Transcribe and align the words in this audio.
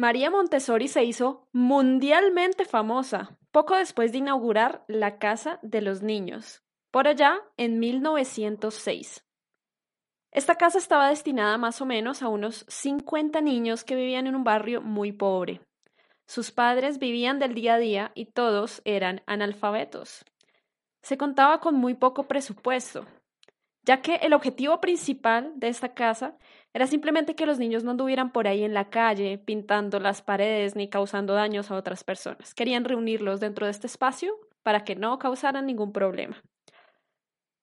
María 0.00 0.30
Montessori 0.30 0.88
se 0.88 1.04
hizo 1.04 1.46
mundialmente 1.52 2.64
famosa 2.64 3.36
poco 3.50 3.76
después 3.76 4.12
de 4.12 4.18
inaugurar 4.18 4.82
la 4.88 5.18
Casa 5.18 5.58
de 5.60 5.82
los 5.82 6.00
Niños, 6.00 6.62
por 6.90 7.06
allá 7.06 7.38
en 7.58 7.78
1906. 7.78 9.26
Esta 10.32 10.54
casa 10.54 10.78
estaba 10.78 11.10
destinada 11.10 11.58
más 11.58 11.82
o 11.82 11.84
menos 11.84 12.22
a 12.22 12.28
unos 12.28 12.64
50 12.68 13.42
niños 13.42 13.84
que 13.84 13.94
vivían 13.94 14.26
en 14.26 14.36
un 14.36 14.42
barrio 14.42 14.80
muy 14.80 15.12
pobre. 15.12 15.60
Sus 16.26 16.50
padres 16.50 16.98
vivían 16.98 17.38
del 17.38 17.52
día 17.52 17.74
a 17.74 17.78
día 17.78 18.10
y 18.14 18.24
todos 18.24 18.80
eran 18.86 19.20
analfabetos. 19.26 20.24
Se 21.02 21.18
contaba 21.18 21.60
con 21.60 21.74
muy 21.74 21.92
poco 21.92 22.26
presupuesto, 22.26 23.04
ya 23.82 24.00
que 24.00 24.14
el 24.16 24.32
objetivo 24.32 24.80
principal 24.80 25.52
de 25.56 25.68
esta 25.68 25.92
casa 25.92 26.38
era 26.72 26.86
simplemente 26.86 27.34
que 27.34 27.46
los 27.46 27.58
niños 27.58 27.82
no 27.82 27.90
anduvieran 27.92 28.32
por 28.32 28.46
ahí 28.46 28.62
en 28.62 28.74
la 28.74 28.90
calle 28.90 29.38
pintando 29.38 29.98
las 29.98 30.22
paredes 30.22 30.76
ni 30.76 30.88
causando 30.88 31.34
daños 31.34 31.70
a 31.70 31.76
otras 31.76 32.04
personas. 32.04 32.54
Querían 32.54 32.84
reunirlos 32.84 33.40
dentro 33.40 33.66
de 33.66 33.72
este 33.72 33.88
espacio 33.88 34.32
para 34.62 34.84
que 34.84 34.94
no 34.94 35.18
causaran 35.18 35.66
ningún 35.66 35.92
problema. 35.92 36.40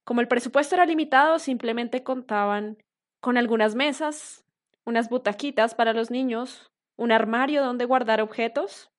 Como 0.04 0.22
el 0.22 0.28
presupuesto 0.28 0.76
era 0.76 0.86
limitado, 0.86 1.40
simplemente 1.40 2.04
contaban 2.04 2.78
con 3.22 3.38
algunas 3.38 3.76
mesas, 3.76 4.46
unas 4.86 5.10
butaquitas 5.10 5.76
para 5.76 5.94
los 5.94 6.12
niños, 6.12 6.72
un 6.96 7.12
armario 7.12 7.64
donde 7.64 7.86
guardar 7.86 8.22
objetos. 8.22 8.90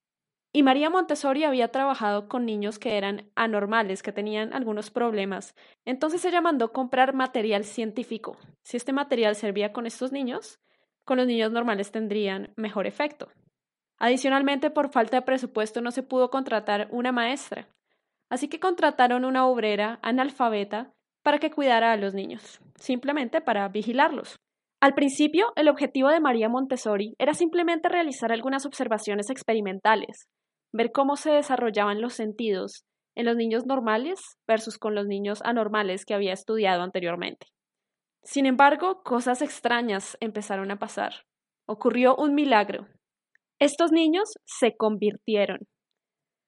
Y 0.52 0.62
María 0.62 0.88
Montessori 0.88 1.44
había 1.44 1.68
trabajado 1.68 2.28
con 2.28 2.46
niños 2.46 2.78
que 2.78 2.96
eran 2.96 3.30
anormales, 3.34 4.02
que 4.02 4.12
tenían 4.12 4.54
algunos 4.54 4.90
problemas. 4.90 5.54
Entonces 5.84 6.24
ella 6.24 6.40
mandó 6.40 6.72
comprar 6.72 7.14
material 7.14 7.64
científico. 7.64 8.38
Si 8.62 8.76
este 8.76 8.92
material 8.92 9.36
servía 9.36 9.72
con 9.72 9.86
estos 9.86 10.10
niños, 10.10 10.58
con 11.04 11.18
los 11.18 11.26
niños 11.26 11.52
normales 11.52 11.90
tendrían 11.90 12.52
mejor 12.56 12.86
efecto. 12.86 13.28
Adicionalmente, 13.98 14.70
por 14.70 14.90
falta 14.90 15.16
de 15.18 15.22
presupuesto 15.22 15.80
no 15.80 15.90
se 15.90 16.02
pudo 16.02 16.30
contratar 16.30 16.88
una 16.90 17.12
maestra. 17.12 17.68
Así 18.30 18.48
que 18.48 18.60
contrataron 18.60 19.24
una 19.24 19.46
obrera 19.46 19.98
analfabeta 20.02 20.92
para 21.22 21.38
que 21.38 21.50
cuidara 21.50 21.92
a 21.92 21.96
los 21.96 22.14
niños, 22.14 22.60
simplemente 22.76 23.40
para 23.40 23.68
vigilarlos. 23.68 24.38
Al 24.80 24.94
principio, 24.94 25.52
el 25.56 25.68
objetivo 25.68 26.08
de 26.08 26.20
María 26.20 26.48
Montessori 26.48 27.14
era 27.18 27.34
simplemente 27.34 27.88
realizar 27.88 28.30
algunas 28.30 28.64
observaciones 28.64 29.28
experimentales, 29.28 30.28
ver 30.72 30.92
cómo 30.92 31.16
se 31.16 31.30
desarrollaban 31.30 32.00
los 32.00 32.14
sentidos 32.14 32.84
en 33.14 33.26
los 33.26 33.36
niños 33.36 33.66
normales 33.66 34.38
versus 34.46 34.78
con 34.78 34.94
los 34.94 35.06
niños 35.06 35.40
anormales 35.44 36.04
que 36.04 36.14
había 36.14 36.32
estudiado 36.32 36.82
anteriormente. 36.82 37.46
Sin 38.22 38.46
embargo, 38.46 39.02
cosas 39.02 39.42
extrañas 39.42 40.16
empezaron 40.20 40.70
a 40.70 40.78
pasar. 40.78 41.26
Ocurrió 41.66 42.14
un 42.16 42.34
milagro. 42.34 42.86
Estos 43.58 43.90
niños 43.92 44.34
se 44.44 44.76
convirtieron. 44.76 45.60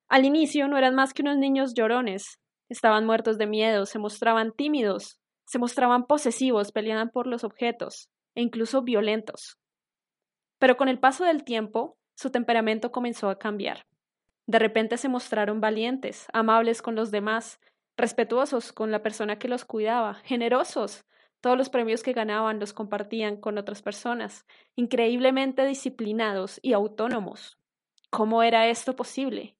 Al 0.08 0.24
inicio 0.24 0.68
no 0.68 0.78
eran 0.78 0.94
más 0.94 1.12
que 1.12 1.22
unos 1.22 1.38
niños 1.38 1.74
llorones, 1.74 2.40
Estaban 2.70 3.04
muertos 3.04 3.36
de 3.36 3.48
miedo, 3.48 3.84
se 3.84 3.98
mostraban 3.98 4.52
tímidos, 4.52 5.18
se 5.44 5.58
mostraban 5.58 6.06
posesivos, 6.06 6.70
peleaban 6.70 7.10
por 7.10 7.26
los 7.26 7.42
objetos 7.42 8.08
e 8.36 8.42
incluso 8.42 8.82
violentos. 8.82 9.58
Pero 10.60 10.76
con 10.76 10.88
el 10.88 11.00
paso 11.00 11.24
del 11.24 11.42
tiempo, 11.42 11.98
su 12.16 12.30
temperamento 12.30 12.92
comenzó 12.92 13.28
a 13.28 13.38
cambiar. 13.38 13.86
De 14.46 14.58
repente 14.58 14.96
se 14.96 15.08
mostraron 15.08 15.60
valientes, 15.60 16.26
amables 16.32 16.82
con 16.82 16.94
los 16.94 17.10
demás, 17.10 17.60
respetuosos 17.96 18.72
con 18.72 18.90
la 18.90 19.02
persona 19.02 19.38
que 19.38 19.48
los 19.48 19.64
cuidaba, 19.64 20.14
generosos. 20.24 21.04
Todos 21.40 21.56
los 21.56 21.68
premios 21.68 22.02
que 22.02 22.12
ganaban 22.12 22.60
los 22.60 22.72
compartían 22.72 23.36
con 23.36 23.58
otras 23.58 23.82
personas, 23.82 24.46
increíblemente 24.76 25.64
disciplinados 25.64 26.58
y 26.62 26.72
autónomos. 26.72 27.58
¿Cómo 28.10 28.42
era 28.42 28.68
esto 28.68 28.96
posible? 28.96 29.56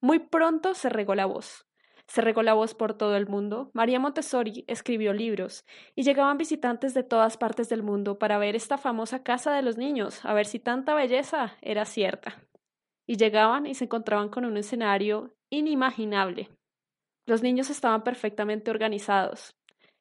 Muy 0.00 0.18
pronto 0.18 0.74
se 0.74 0.88
regó 0.88 1.14
la 1.14 1.26
voz. 1.26 1.66
Se 2.08 2.20
regó 2.20 2.42
la 2.42 2.54
voz 2.54 2.74
por 2.74 2.94
todo 2.94 3.16
el 3.16 3.28
mundo. 3.28 3.70
María 3.72 4.00
Montessori 4.00 4.64
escribió 4.66 5.12
libros 5.12 5.64
y 5.94 6.02
llegaban 6.02 6.36
visitantes 6.36 6.94
de 6.94 7.04
todas 7.04 7.36
partes 7.36 7.68
del 7.68 7.82
mundo 7.82 8.18
para 8.18 8.38
ver 8.38 8.56
esta 8.56 8.76
famosa 8.76 9.22
casa 9.22 9.54
de 9.54 9.62
los 9.62 9.78
niños, 9.78 10.24
a 10.24 10.34
ver 10.34 10.46
si 10.46 10.58
tanta 10.58 10.94
belleza 10.94 11.56
era 11.62 11.84
cierta. 11.84 12.42
Y 13.06 13.16
llegaban 13.16 13.66
y 13.66 13.74
se 13.74 13.84
encontraban 13.84 14.28
con 14.28 14.44
un 14.44 14.56
escenario 14.56 15.34
inimaginable. 15.50 16.50
Los 17.26 17.42
niños 17.42 17.70
estaban 17.70 18.02
perfectamente 18.02 18.70
organizados. 18.70 19.54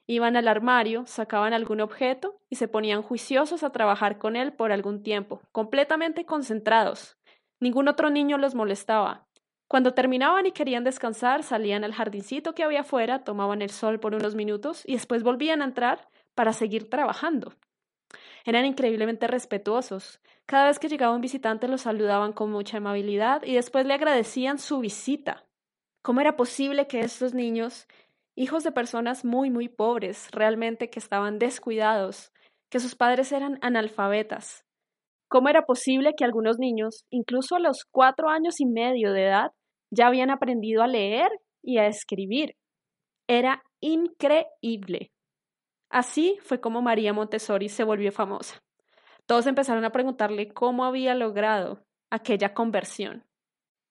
Iban 0.07 0.35
al 0.35 0.47
armario, 0.47 1.05
sacaban 1.05 1.53
algún 1.53 1.79
objeto 1.81 2.39
y 2.49 2.55
se 2.55 2.67
ponían 2.67 3.01
juiciosos 3.01 3.63
a 3.63 3.71
trabajar 3.71 4.17
con 4.17 4.35
él 4.35 4.53
por 4.53 4.71
algún 4.71 5.03
tiempo, 5.03 5.41
completamente 5.51 6.25
concentrados. 6.25 7.17
Ningún 7.59 7.87
otro 7.87 8.09
niño 8.09 8.37
los 8.37 8.55
molestaba. 8.55 9.27
Cuando 9.67 9.93
terminaban 9.93 10.45
y 10.45 10.51
querían 10.51 10.83
descansar, 10.83 11.43
salían 11.43 11.83
al 11.83 11.93
jardincito 11.93 12.53
que 12.53 12.63
había 12.63 12.81
afuera, 12.81 13.23
tomaban 13.23 13.61
el 13.61 13.69
sol 13.69 13.99
por 13.99 14.15
unos 14.15 14.35
minutos 14.35 14.83
y 14.85 14.93
después 14.93 15.23
volvían 15.23 15.61
a 15.61 15.65
entrar 15.65 16.09
para 16.35 16.51
seguir 16.51 16.89
trabajando. 16.89 17.53
Eran 18.45 18.65
increíblemente 18.65 19.27
respetuosos. 19.27 20.19
Cada 20.45 20.67
vez 20.67 20.79
que 20.79 20.89
llegaba 20.89 21.15
un 21.15 21.21
visitante 21.21 21.67
los 21.67 21.81
saludaban 21.81 22.33
con 22.33 22.51
mucha 22.51 22.77
amabilidad 22.77 23.43
y 23.43 23.55
después 23.55 23.85
le 23.85 23.93
agradecían 23.93 24.57
su 24.57 24.79
visita. 24.79 25.45
¿Cómo 26.01 26.21
era 26.21 26.35
posible 26.35 26.87
que 26.87 27.01
estos 27.01 27.33
niños, 27.33 27.87
hijos 28.35 28.63
de 28.63 28.71
personas 28.71 29.23
muy, 29.23 29.49
muy 29.49 29.69
pobres, 29.69 30.29
realmente 30.31 30.89
que 30.89 30.99
estaban 30.99 31.37
descuidados, 31.39 32.31
que 32.69 32.79
sus 32.79 32.95
padres 32.95 33.31
eran 33.31 33.59
analfabetas? 33.61 34.65
¿Cómo 35.29 35.47
era 35.47 35.65
posible 35.65 36.13
que 36.17 36.25
algunos 36.25 36.57
niños, 36.57 37.05
incluso 37.09 37.55
a 37.55 37.59
los 37.59 37.85
cuatro 37.89 38.29
años 38.29 38.59
y 38.59 38.65
medio 38.65 39.13
de 39.13 39.27
edad, 39.27 39.51
ya 39.91 40.07
habían 40.07 40.31
aprendido 40.31 40.81
a 40.81 40.87
leer 40.87 41.29
y 41.61 41.77
a 41.77 41.87
escribir. 41.87 42.55
Era 43.27 43.61
increíble. 43.81 45.10
Así 45.91 46.39
fue 46.41 46.59
como 46.59 46.81
María 46.81 47.13
Montessori 47.13 47.69
se 47.69 47.83
volvió 47.83 48.11
famosa. 48.11 48.63
Todos 49.27 49.45
empezaron 49.45 49.85
a 49.85 49.91
preguntarle 49.91 50.53
cómo 50.53 50.85
había 50.85 51.13
logrado 51.13 51.85
aquella 52.09 52.53
conversión. 52.53 53.25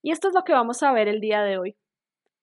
Y 0.03 0.11
esto 0.11 0.29
es 0.29 0.35
lo 0.35 0.43
que 0.43 0.53
vamos 0.53 0.83
a 0.83 0.93
ver 0.93 1.07
el 1.07 1.21
día 1.21 1.43
de 1.43 1.59
hoy. 1.59 1.77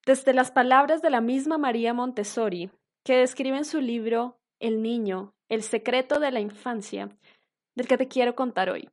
Desde 0.05 0.33
las 0.33 0.51
palabras 0.51 1.01
de 1.01 1.09
la 1.09 1.19
misma 1.19 1.57
María 1.57 1.93
Montessori, 1.93 2.71
que 3.03 3.17
describe 3.17 3.57
en 3.57 3.65
su 3.65 3.81
libro 3.81 4.39
El 4.59 4.81
niño, 4.81 5.33
el 5.49 5.63
secreto 5.63 6.19
de 6.19 6.31
la 6.31 6.39
infancia, 6.39 7.09
del 7.75 7.87
que 7.87 7.97
te 7.97 8.07
quiero 8.07 8.35
contar 8.35 8.69
hoy. 8.69 8.89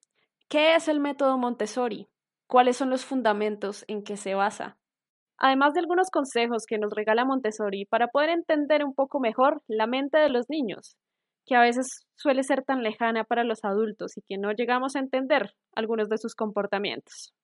¿Qué 0.49 0.75
es 0.75 0.89
el 0.89 0.99
método 0.99 1.39
Montessori? 1.39 2.09
cuáles 2.47 2.77
son 2.77 2.91
los 2.91 3.05
fundamentos 3.05 3.85
en 3.89 4.03
que 4.03 4.17
se 4.17 4.35
basa. 4.35 4.77
Además 5.47 5.75
de 5.75 5.81
algunos 5.81 6.09
consejos 6.09 6.65
que 6.67 6.79
nos 6.79 6.95
regala 6.95 7.27
Montessori 7.27 7.85
para 7.85 8.09
poder 8.09 8.31
entender 8.31 8.83
un 8.83 8.95
poco 8.95 9.21
mejor 9.21 9.61
la 9.69 9.87
mente 9.87 10.17
de 10.17 10.31
los 10.31 10.49
niños, 10.49 10.97
que 11.45 11.55
a 11.55 11.61
veces 11.61 12.07
suele 12.15 12.43
ser 12.45 12.65
tan 12.65 12.83
lejana 12.83 13.25
para 13.25 13.45
los 13.45 13.63
adultos 13.63 14.17
y 14.17 14.23
que 14.23 14.39
no 14.39 14.53
llegamos 14.53 14.97
a 14.97 15.01
entender 15.01 15.53
algunos 15.77 16.09
de 16.09 16.17
sus 16.17 16.35
comportamientos. 16.35 17.35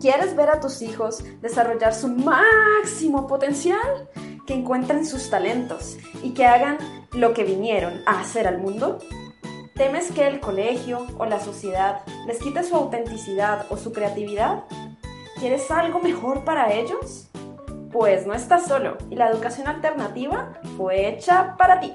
¿Quieres 0.00 0.36
ver 0.36 0.50
a 0.50 0.60
tus 0.60 0.80
hijos 0.82 1.24
desarrollar 1.40 1.94
su 1.94 2.06
máximo 2.06 3.26
potencial? 3.26 4.08
Que 4.46 4.54
encuentren 4.54 5.04
sus 5.04 5.30
talentos 5.30 5.98
y 6.22 6.32
que 6.32 6.46
hagan 6.46 6.78
lo 7.12 7.34
que 7.34 7.42
vinieron 7.42 7.94
a 8.06 8.20
hacer 8.20 8.46
al 8.46 8.58
mundo? 8.58 9.00
¿Temes 9.78 10.10
que 10.10 10.26
el 10.26 10.40
colegio 10.40 11.06
o 11.18 11.24
la 11.24 11.38
sociedad 11.38 12.02
les 12.26 12.40
quite 12.40 12.64
su 12.64 12.74
autenticidad 12.74 13.64
o 13.70 13.76
su 13.76 13.92
creatividad? 13.92 14.64
¿Quieres 15.38 15.70
algo 15.70 16.00
mejor 16.00 16.42
para 16.44 16.72
ellos? 16.72 17.28
Pues 17.92 18.26
no 18.26 18.34
estás 18.34 18.66
solo 18.66 18.98
y 19.08 19.14
la 19.14 19.30
educación 19.30 19.68
alternativa 19.68 20.54
fue 20.76 21.08
hecha 21.08 21.54
para 21.56 21.78
ti. 21.78 21.92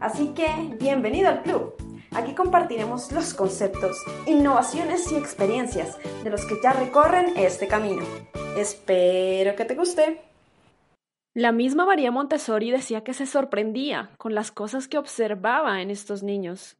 Así 0.00 0.34
que 0.34 0.74
bienvenido 0.80 1.28
al 1.28 1.42
club. 1.42 1.76
Aquí 2.10 2.34
compartiremos 2.34 3.12
los 3.12 3.32
conceptos, 3.32 3.96
innovaciones 4.26 5.12
y 5.12 5.14
experiencias 5.14 5.98
de 6.24 6.30
los 6.30 6.44
que 6.44 6.56
ya 6.60 6.72
recorren 6.72 7.34
este 7.36 7.68
camino. 7.68 8.02
Espero 8.56 9.54
que 9.54 9.64
te 9.64 9.76
guste. 9.76 10.20
La 11.32 11.52
misma 11.52 11.86
María 11.86 12.10
Montessori 12.10 12.72
decía 12.72 13.04
que 13.04 13.14
se 13.14 13.24
sorprendía 13.24 14.10
con 14.18 14.34
las 14.34 14.50
cosas 14.50 14.88
que 14.88 14.98
observaba 14.98 15.80
en 15.80 15.92
estos 15.92 16.24
niños. 16.24 16.76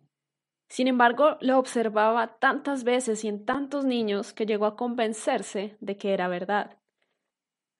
Sin 0.71 0.87
embargo, 0.87 1.37
lo 1.41 1.59
observaba 1.59 2.39
tantas 2.39 2.85
veces 2.85 3.25
y 3.25 3.29
en 3.29 3.45
tantos 3.45 3.85
niños 3.85 4.33
que 4.33 4.47
llegó 4.47 4.67
a 4.67 4.77
convencerse 4.77 5.77
de 5.81 5.97
que 5.97 6.15
era 6.15 6.29
verdad. 6.29 6.79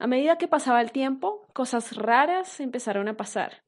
A 0.01 0.09
medida 0.09 0.39
que 0.39 0.49
pasaba 0.49 0.81
el 0.81 0.91
tiempo, 0.91 1.47
cosas 1.53 1.95
raras 1.95 2.59
empezaron 2.59 3.07
a 3.07 3.17
pasar. 3.17 3.63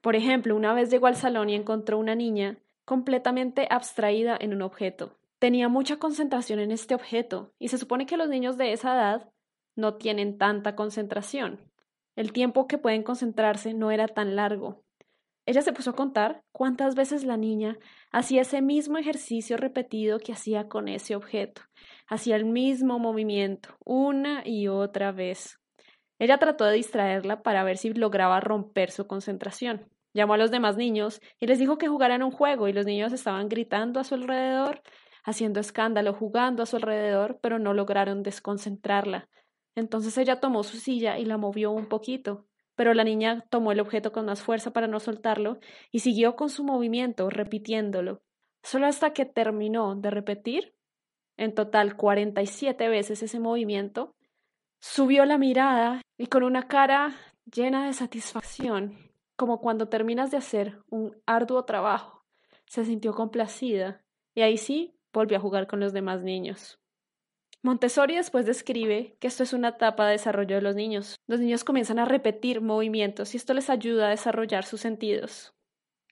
Por 0.00 0.16
ejemplo, 0.16 0.56
una 0.56 0.72
vez 0.72 0.88
llegó 0.88 1.08
al 1.08 1.16
salón 1.16 1.50
y 1.50 1.54
encontró 1.54 1.98
una 1.98 2.14
niña 2.14 2.56
completamente 2.86 3.68
abstraída 3.68 4.38
en 4.40 4.54
un 4.54 4.62
objeto. 4.62 5.18
Tenía 5.38 5.68
mucha 5.68 5.98
concentración 5.98 6.58
en 6.58 6.70
este 6.70 6.94
objeto, 6.94 7.52
y 7.58 7.68
se 7.68 7.76
supone 7.76 8.06
que 8.06 8.16
los 8.16 8.30
niños 8.30 8.56
de 8.56 8.72
esa 8.72 8.94
edad 8.94 9.30
no 9.76 9.96
tienen 9.96 10.38
tanta 10.38 10.74
concentración. 10.74 11.60
El 12.16 12.32
tiempo 12.32 12.66
que 12.66 12.78
pueden 12.78 13.02
concentrarse 13.02 13.74
no 13.74 13.90
era 13.90 14.08
tan 14.08 14.36
largo. 14.36 14.84
Ella 15.48 15.62
se 15.62 15.72
puso 15.72 15.88
a 15.88 15.96
contar 15.96 16.42
cuántas 16.52 16.94
veces 16.94 17.24
la 17.24 17.38
niña 17.38 17.78
hacía 18.12 18.42
ese 18.42 18.60
mismo 18.60 18.98
ejercicio 18.98 19.56
repetido 19.56 20.18
que 20.18 20.34
hacía 20.34 20.68
con 20.68 20.88
ese 20.88 21.16
objeto, 21.16 21.62
hacía 22.06 22.36
el 22.36 22.44
mismo 22.44 22.98
movimiento 22.98 23.70
una 23.82 24.42
y 24.46 24.68
otra 24.68 25.10
vez. 25.10 25.58
Ella 26.18 26.36
trató 26.36 26.66
de 26.66 26.74
distraerla 26.74 27.42
para 27.42 27.64
ver 27.64 27.78
si 27.78 27.94
lograba 27.94 28.40
romper 28.40 28.90
su 28.90 29.06
concentración. 29.06 29.88
Llamó 30.12 30.34
a 30.34 30.36
los 30.36 30.50
demás 30.50 30.76
niños 30.76 31.22
y 31.40 31.46
les 31.46 31.58
dijo 31.58 31.78
que 31.78 31.88
jugaran 31.88 32.22
un 32.22 32.30
juego 32.30 32.68
y 32.68 32.74
los 32.74 32.84
niños 32.84 33.14
estaban 33.14 33.48
gritando 33.48 34.00
a 34.00 34.04
su 34.04 34.16
alrededor, 34.16 34.82
haciendo 35.24 35.60
escándalo, 35.60 36.12
jugando 36.12 36.62
a 36.62 36.66
su 36.66 36.76
alrededor, 36.76 37.38
pero 37.40 37.58
no 37.58 37.72
lograron 37.72 38.22
desconcentrarla. 38.22 39.30
Entonces 39.74 40.18
ella 40.18 40.40
tomó 40.40 40.62
su 40.62 40.76
silla 40.76 41.18
y 41.18 41.24
la 41.24 41.38
movió 41.38 41.70
un 41.70 41.88
poquito 41.88 42.47
pero 42.78 42.94
la 42.94 43.02
niña 43.02 43.44
tomó 43.50 43.72
el 43.72 43.80
objeto 43.80 44.12
con 44.12 44.26
más 44.26 44.40
fuerza 44.40 44.72
para 44.72 44.86
no 44.86 45.00
soltarlo 45.00 45.58
y 45.90 45.98
siguió 45.98 46.36
con 46.36 46.48
su 46.48 46.62
movimiento, 46.62 47.28
repitiéndolo, 47.28 48.22
solo 48.62 48.86
hasta 48.86 49.12
que 49.12 49.24
terminó 49.24 49.96
de 49.96 50.10
repetir, 50.10 50.76
en 51.36 51.56
total 51.56 51.96
47 51.96 52.88
veces 52.88 53.20
ese 53.20 53.40
movimiento, 53.40 54.14
subió 54.78 55.24
la 55.24 55.38
mirada 55.38 56.02
y 56.16 56.28
con 56.28 56.44
una 56.44 56.68
cara 56.68 57.16
llena 57.52 57.84
de 57.84 57.94
satisfacción, 57.94 58.96
como 59.34 59.60
cuando 59.60 59.88
terminas 59.88 60.30
de 60.30 60.36
hacer 60.36 60.78
un 60.88 61.20
arduo 61.26 61.64
trabajo, 61.64 62.22
se 62.66 62.84
sintió 62.84 63.12
complacida 63.12 64.04
y 64.36 64.42
ahí 64.42 64.56
sí 64.56 64.94
volvió 65.12 65.38
a 65.38 65.40
jugar 65.40 65.66
con 65.66 65.80
los 65.80 65.92
demás 65.92 66.22
niños. 66.22 66.78
Montessori 67.62 68.14
después 68.14 68.46
describe 68.46 69.16
que 69.20 69.26
esto 69.26 69.42
es 69.42 69.52
una 69.52 69.70
etapa 69.70 70.06
de 70.06 70.12
desarrollo 70.12 70.56
de 70.56 70.62
los 70.62 70.76
niños. 70.76 71.16
Los 71.26 71.40
niños 71.40 71.64
comienzan 71.64 71.98
a 71.98 72.04
repetir 72.04 72.60
movimientos 72.60 73.34
y 73.34 73.36
esto 73.36 73.52
les 73.52 73.68
ayuda 73.68 74.06
a 74.06 74.10
desarrollar 74.10 74.64
sus 74.64 74.80
sentidos. 74.80 75.54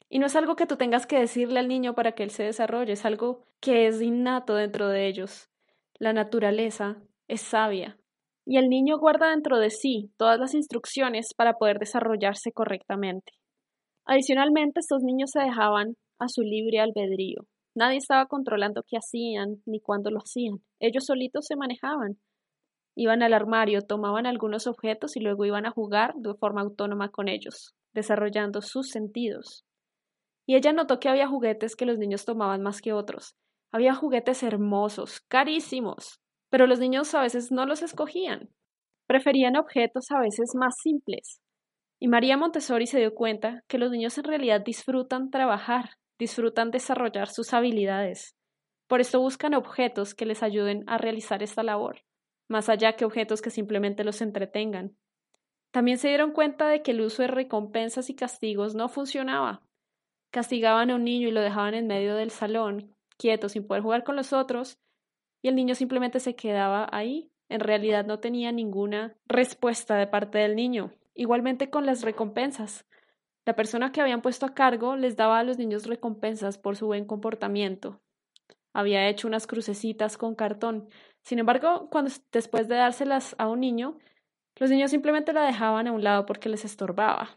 Y 0.08 0.18
no 0.18 0.26
es 0.26 0.36
algo 0.36 0.56
que 0.56 0.66
tú 0.66 0.76
tengas 0.76 1.06
que 1.06 1.18
decirle 1.18 1.60
al 1.60 1.68
niño 1.68 1.94
para 1.94 2.12
que 2.12 2.22
él 2.22 2.30
se 2.30 2.42
desarrolle, 2.42 2.92
es 2.92 3.04
algo 3.04 3.44
que 3.60 3.86
es 3.86 4.00
innato 4.02 4.54
dentro 4.54 4.88
de 4.88 5.06
ellos. 5.06 5.48
La 5.98 6.12
naturaleza 6.12 6.96
es 7.28 7.40
sabia 7.40 7.96
y 8.46 8.58
el 8.58 8.68
niño 8.68 8.98
guarda 8.98 9.30
dentro 9.30 9.58
de 9.58 9.70
sí 9.70 10.12
todas 10.16 10.38
las 10.38 10.54
instrucciones 10.54 11.34
para 11.36 11.54
poder 11.54 11.78
desarrollarse 11.78 12.52
correctamente. 12.52 13.32
Adicionalmente, 14.04 14.78
estos 14.78 15.02
niños 15.02 15.30
se 15.32 15.40
dejaban 15.40 15.96
a 16.20 16.28
su 16.28 16.42
libre 16.42 16.78
albedrío. 16.78 17.46
Nadie 17.74 17.98
estaba 17.98 18.26
controlando 18.26 18.84
qué 18.86 18.96
hacían 18.96 19.62
ni 19.66 19.80
cuándo 19.80 20.10
lo 20.10 20.20
hacían. 20.20 20.62
Ellos 20.80 21.06
solitos 21.06 21.46
se 21.46 21.56
manejaban. 21.56 22.18
Iban 22.94 23.22
al 23.22 23.34
armario, 23.34 23.82
tomaban 23.82 24.26
algunos 24.26 24.66
objetos 24.66 25.16
y 25.16 25.20
luego 25.20 25.44
iban 25.44 25.66
a 25.66 25.70
jugar 25.70 26.14
de 26.16 26.34
forma 26.34 26.62
autónoma 26.62 27.10
con 27.10 27.28
ellos, 27.28 27.74
desarrollando 27.92 28.62
sus 28.62 28.88
sentidos. 28.88 29.64
Y 30.46 30.56
ella 30.56 30.72
notó 30.72 31.00
que 31.00 31.08
había 31.08 31.28
juguetes 31.28 31.76
que 31.76 31.86
los 31.86 31.98
niños 31.98 32.24
tomaban 32.24 32.62
más 32.62 32.80
que 32.80 32.92
otros. 32.92 33.36
Había 33.72 33.94
juguetes 33.94 34.42
hermosos, 34.42 35.20
carísimos, 35.28 36.20
pero 36.50 36.66
los 36.66 36.78
niños 36.78 37.14
a 37.14 37.20
veces 37.20 37.50
no 37.50 37.66
los 37.66 37.82
escogían. 37.82 38.48
Preferían 39.06 39.56
objetos 39.56 40.06
a 40.10 40.20
veces 40.20 40.52
más 40.54 40.74
simples. 40.82 41.40
Y 41.98 42.08
María 42.08 42.36
Montessori 42.36 42.86
se 42.86 42.98
dio 42.98 43.14
cuenta 43.14 43.62
que 43.68 43.78
los 43.78 43.90
niños 43.90 44.16
en 44.18 44.24
realidad 44.24 44.62
disfrutan 44.64 45.30
trabajar, 45.30 45.90
disfrutan 46.18 46.70
desarrollar 46.70 47.28
sus 47.28 47.52
habilidades. 47.52 48.34
Por 48.86 49.00
esto 49.00 49.20
buscan 49.20 49.54
objetos 49.54 50.14
que 50.14 50.26
les 50.26 50.42
ayuden 50.42 50.84
a 50.86 50.98
realizar 50.98 51.42
esta 51.42 51.62
labor, 51.62 52.02
más 52.48 52.68
allá 52.68 52.94
que 52.94 53.04
objetos 53.04 53.42
que 53.42 53.50
simplemente 53.50 54.04
los 54.04 54.20
entretengan. 54.20 54.96
También 55.72 55.98
se 55.98 56.08
dieron 56.08 56.32
cuenta 56.32 56.68
de 56.68 56.82
que 56.82 56.92
el 56.92 57.00
uso 57.00 57.22
de 57.22 57.28
recompensas 57.28 58.08
y 58.10 58.14
castigos 58.14 58.74
no 58.74 58.88
funcionaba. 58.88 59.62
Castigaban 60.30 60.90
a 60.90 60.94
un 60.94 61.04
niño 61.04 61.28
y 61.28 61.32
lo 61.32 61.40
dejaban 61.40 61.74
en 61.74 61.86
medio 61.86 62.14
del 62.14 62.30
salón, 62.30 62.94
quieto, 63.16 63.48
sin 63.48 63.66
poder 63.66 63.82
jugar 63.82 64.04
con 64.04 64.16
los 64.16 64.32
otros, 64.32 64.78
y 65.42 65.48
el 65.48 65.56
niño 65.56 65.74
simplemente 65.74 66.20
se 66.20 66.36
quedaba 66.36 66.88
ahí. 66.92 67.30
En 67.48 67.60
realidad 67.60 68.04
no 68.04 68.18
tenía 68.18 68.52
ninguna 68.52 69.16
respuesta 69.26 69.96
de 69.96 70.06
parte 70.06 70.38
del 70.38 70.56
niño. 70.56 70.92
Igualmente 71.14 71.70
con 71.70 71.86
las 71.86 72.02
recompensas. 72.02 72.86
La 73.44 73.54
persona 73.54 73.92
que 73.92 74.00
habían 74.00 74.22
puesto 74.22 74.46
a 74.46 74.54
cargo 74.54 74.96
les 74.96 75.16
daba 75.16 75.38
a 75.38 75.44
los 75.44 75.56
niños 75.56 75.86
recompensas 75.86 76.58
por 76.58 76.76
su 76.76 76.86
buen 76.86 77.04
comportamiento. 77.04 78.00
Había 78.76 79.08
hecho 79.08 79.26
unas 79.26 79.46
crucecitas 79.46 80.18
con 80.18 80.34
cartón. 80.34 80.90
Sin 81.22 81.38
embargo, 81.38 81.88
cuando 81.90 82.10
después 82.30 82.68
de 82.68 82.74
dárselas 82.74 83.34
a 83.38 83.48
un 83.48 83.60
niño, 83.60 83.96
los 84.56 84.68
niños 84.68 84.90
simplemente 84.90 85.32
la 85.32 85.46
dejaban 85.46 85.86
a 85.86 85.92
un 85.92 86.04
lado 86.04 86.26
porque 86.26 86.50
les 86.50 86.66
estorbaba. 86.66 87.30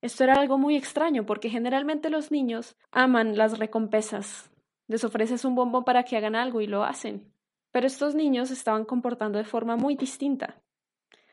Esto 0.00 0.22
era 0.22 0.34
algo 0.34 0.58
muy 0.58 0.76
extraño 0.76 1.26
porque 1.26 1.50
generalmente 1.50 2.08
los 2.08 2.30
niños 2.30 2.76
aman 2.92 3.36
las 3.36 3.58
recompensas. 3.58 4.48
Les 4.86 5.02
ofreces 5.02 5.44
un 5.44 5.56
bombón 5.56 5.82
para 5.82 6.04
que 6.04 6.16
hagan 6.16 6.36
algo 6.36 6.60
y 6.60 6.68
lo 6.68 6.84
hacen. 6.84 7.32
Pero 7.72 7.88
estos 7.88 8.14
niños 8.14 8.52
estaban 8.52 8.84
comportando 8.84 9.38
de 9.38 9.44
forma 9.44 9.74
muy 9.74 9.96
distinta. 9.96 10.62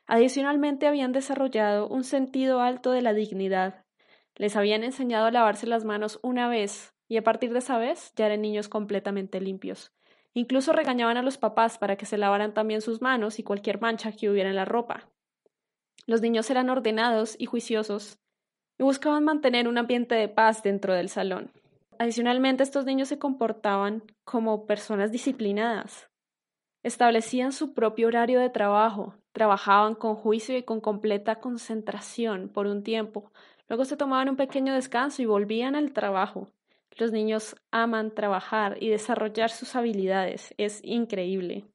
Adicionalmente 0.07 0.87
habían 0.87 1.11
desarrollado 1.11 1.87
un 1.87 2.03
sentido 2.03 2.59
alto 2.59 2.89
de 2.89 3.03
la 3.03 3.13
dignidad 3.13 3.83
les 4.35 4.55
habían 4.55 4.83
enseñado 4.83 5.25
a 5.25 5.31
lavarse 5.31 5.67
las 5.67 5.85
manos 5.85 6.19
una 6.23 6.47
vez 6.47 6.92
y 7.13 7.17
a 7.17 7.23
partir 7.23 7.53
de 7.53 7.59
esa 7.59 7.77
vez 7.77 8.11
ya 8.15 8.25
eran 8.25 8.41
niños 8.41 8.69
completamente 8.69 9.39
limpios. 9.39 9.91
Incluso 10.33 10.73
regañaban 10.73 11.15
a 11.15 11.21
los 11.21 11.37
papás 11.37 11.77
para 11.77 11.95
que 11.95 12.07
se 12.07 12.17
lavaran 12.17 12.55
también 12.55 12.81
sus 12.81 13.03
manos 13.03 13.37
y 13.37 13.43
cualquier 13.43 13.79
mancha 13.79 14.11
que 14.13 14.31
hubiera 14.31 14.49
en 14.49 14.55
la 14.55 14.65
ropa. 14.65 15.11
Los 16.07 16.21
niños 16.21 16.49
eran 16.49 16.71
ordenados 16.71 17.35
y 17.37 17.45
juiciosos 17.45 18.17
y 18.79 18.83
buscaban 18.83 19.23
mantener 19.23 19.67
un 19.67 19.77
ambiente 19.77 20.15
de 20.15 20.27
paz 20.27 20.63
dentro 20.63 20.95
del 20.95 21.07
salón. 21.07 21.51
Adicionalmente, 21.99 22.63
estos 22.63 22.83
niños 22.85 23.09
se 23.09 23.19
comportaban 23.19 24.01
como 24.23 24.65
personas 24.65 25.11
disciplinadas. 25.11 26.09
Establecían 26.81 27.51
su 27.51 27.75
propio 27.75 28.07
horario 28.07 28.39
de 28.39 28.49
trabajo, 28.49 29.13
trabajaban 29.33 29.93
con 29.93 30.15
juicio 30.15 30.57
y 30.57 30.63
con 30.63 30.81
completa 30.81 31.35
concentración 31.35 32.49
por 32.49 32.65
un 32.65 32.81
tiempo, 32.81 33.31
Luego 33.69 33.85
se 33.85 33.97
tomaban 33.97 34.29
un 34.29 34.35
pequeño 34.35 34.73
descanso 34.73 35.21
y 35.21 35.25
volvían 35.25 35.75
al 35.75 35.93
trabajo. 35.93 36.47
Los 36.97 37.11
niños 37.11 37.55
aman 37.71 38.13
trabajar 38.13 38.77
y 38.79 38.89
desarrollar 38.89 39.49
sus 39.49 39.75
habilidades. 39.75 40.53
Es 40.57 40.79
increíble. 40.83 41.65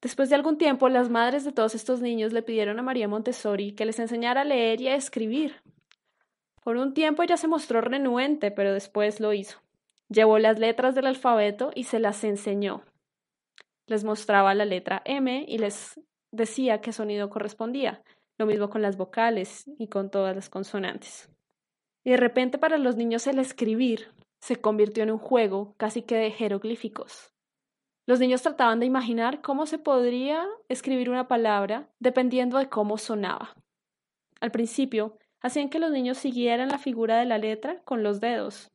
Después 0.00 0.30
de 0.30 0.34
algún 0.34 0.56
tiempo, 0.56 0.88
las 0.88 1.10
madres 1.10 1.44
de 1.44 1.52
todos 1.52 1.74
estos 1.74 2.00
niños 2.00 2.32
le 2.32 2.42
pidieron 2.42 2.78
a 2.78 2.82
María 2.82 3.06
Montessori 3.06 3.72
que 3.72 3.84
les 3.84 3.98
enseñara 3.98 4.40
a 4.40 4.44
leer 4.44 4.80
y 4.80 4.88
a 4.88 4.94
escribir. 4.94 5.62
Por 6.62 6.76
un 6.76 6.94
tiempo 6.94 7.22
ella 7.22 7.36
se 7.36 7.48
mostró 7.48 7.82
renuente, 7.82 8.50
pero 8.50 8.72
después 8.72 9.20
lo 9.20 9.34
hizo. 9.34 9.60
Llevó 10.08 10.38
las 10.38 10.58
letras 10.58 10.94
del 10.94 11.06
alfabeto 11.06 11.70
y 11.74 11.84
se 11.84 11.98
las 11.98 12.24
enseñó. 12.24 12.82
Les 13.86 14.04
mostraba 14.04 14.54
la 14.54 14.64
letra 14.64 15.02
M 15.04 15.44
y 15.46 15.58
les 15.58 16.00
decía 16.32 16.80
qué 16.80 16.92
sonido 16.92 17.28
correspondía. 17.28 18.02
Lo 18.38 18.46
mismo 18.46 18.70
con 18.70 18.80
las 18.80 18.96
vocales 18.96 19.64
y 19.78 19.88
con 19.88 20.10
todas 20.10 20.34
las 20.34 20.48
consonantes. 20.48 21.28
Y 22.04 22.10
de 22.10 22.16
repente 22.16 22.56
para 22.56 22.78
los 22.78 22.96
niños 22.96 23.26
el 23.26 23.38
escribir 23.38 24.08
se 24.40 24.56
convirtió 24.56 25.02
en 25.02 25.10
un 25.10 25.18
juego 25.18 25.74
casi 25.76 26.02
que 26.02 26.16
de 26.16 26.30
jeroglíficos. 26.30 27.32
Los 28.06 28.18
niños 28.18 28.42
trataban 28.42 28.80
de 28.80 28.86
imaginar 28.86 29.40
cómo 29.42 29.66
se 29.66 29.78
podría 29.78 30.46
escribir 30.68 31.10
una 31.10 31.28
palabra 31.28 31.88
dependiendo 31.98 32.58
de 32.58 32.68
cómo 32.68 32.98
sonaba. 32.98 33.54
Al 34.40 34.50
principio, 34.50 35.18
hacían 35.40 35.68
que 35.68 35.78
los 35.78 35.90
niños 35.90 36.18
siguieran 36.18 36.68
la 36.68 36.78
figura 36.78 37.18
de 37.18 37.26
la 37.26 37.38
letra 37.38 37.80
con 37.84 38.02
los 38.02 38.20
dedos. 38.20 38.72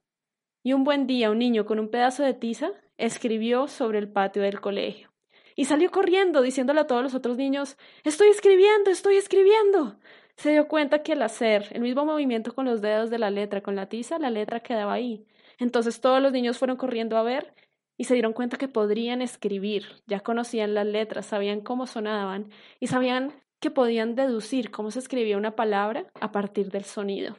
Y 0.64 0.74
un 0.74 0.84
buen 0.84 1.08
día 1.08 1.32
un 1.32 1.40
niño 1.40 1.66
con 1.66 1.80
un 1.80 1.90
pedazo 1.90 2.24
de 2.24 2.34
tiza 2.34 2.72
escribió 2.98 3.68
sobre 3.68 4.00
el 4.00 4.10
patio 4.10 4.42
del 4.42 4.62
colegio 4.62 5.16
y 5.56 5.66
salió 5.66 5.90
corriendo 5.90 6.42
diciéndole 6.42 6.82
a 6.82 6.88
todos 6.88 7.02
los 7.02 7.16
otros 7.16 7.38
niños 7.38 7.78
Estoy 8.04 8.28
escribiendo, 8.30 8.92
estoy 8.92 9.16
escribiendo. 9.18 9.98
Se 10.36 10.52
dio 10.52 10.68
cuenta 10.68 11.02
que 11.02 11.14
al 11.14 11.22
hacer 11.22 11.70
el 11.72 11.82
mismo 11.82 12.06
movimiento 12.06 12.54
con 12.54 12.66
los 12.66 12.82
dedos 12.82 13.10
de 13.10 13.20
la 13.20 13.32
letra, 13.32 13.62
con 13.62 13.76
la 13.76 13.88
tiza, 13.88 14.20
la 14.20 14.30
letra 14.30 14.60
quedaba 14.60 14.94
ahí. 14.94 15.26
Entonces 15.58 16.02
todos 16.02 16.22
los 16.22 16.32
niños 16.32 16.58
fueron 16.58 16.78
corriendo 16.78 17.18
a 17.18 17.24
ver 17.24 17.54
y 17.98 18.06
se 18.06 18.14
dieron 18.14 18.34
cuenta 18.34 18.58
que 18.58 18.68
podrían 18.68 19.22
escribir, 19.22 20.02
ya 20.06 20.20
conocían 20.20 20.74
las 20.74 20.86
letras, 20.86 21.28
sabían 21.28 21.62
cómo 21.62 21.88
sonaban 21.88 22.50
y 22.80 22.88
sabían 22.88 23.34
que 23.60 23.72
podían 23.72 24.16
deducir 24.16 24.70
cómo 24.70 24.92
se 24.92 25.00
escribía 25.00 25.38
una 25.38 25.56
palabra 25.56 26.08
a 26.20 26.32
partir 26.32 26.72
del 26.72 26.84
sonido. 26.84 27.38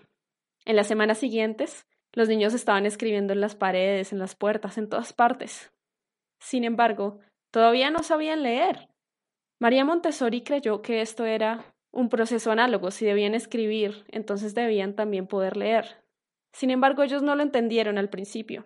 En 0.64 0.76
las 0.76 0.86
semanas 0.86 1.18
siguientes, 1.18 1.86
los 2.12 2.28
niños 2.28 2.54
estaban 2.54 2.86
escribiendo 2.86 3.32
en 3.32 3.40
las 3.40 3.54
paredes, 3.54 4.12
en 4.12 4.18
las 4.18 4.34
puertas, 4.34 4.78
en 4.78 4.88
todas 4.88 5.12
partes. 5.12 5.70
Sin 6.40 6.64
embargo, 6.64 7.20
Todavía 7.56 7.90
no 7.90 8.02
sabían 8.02 8.42
leer. 8.42 8.88
María 9.58 9.82
Montessori 9.82 10.42
creyó 10.42 10.82
que 10.82 11.00
esto 11.00 11.24
era 11.24 11.74
un 11.90 12.10
proceso 12.10 12.50
análogo. 12.50 12.90
Si 12.90 13.06
debían 13.06 13.34
escribir, 13.34 14.04
entonces 14.08 14.54
debían 14.54 14.94
también 14.94 15.26
poder 15.26 15.56
leer. 15.56 16.04
Sin 16.56 16.70
embargo, 16.70 17.02
ellos 17.02 17.22
no 17.22 17.34
lo 17.34 17.42
entendieron 17.42 17.98
al 17.98 18.08
principio. 18.08 18.64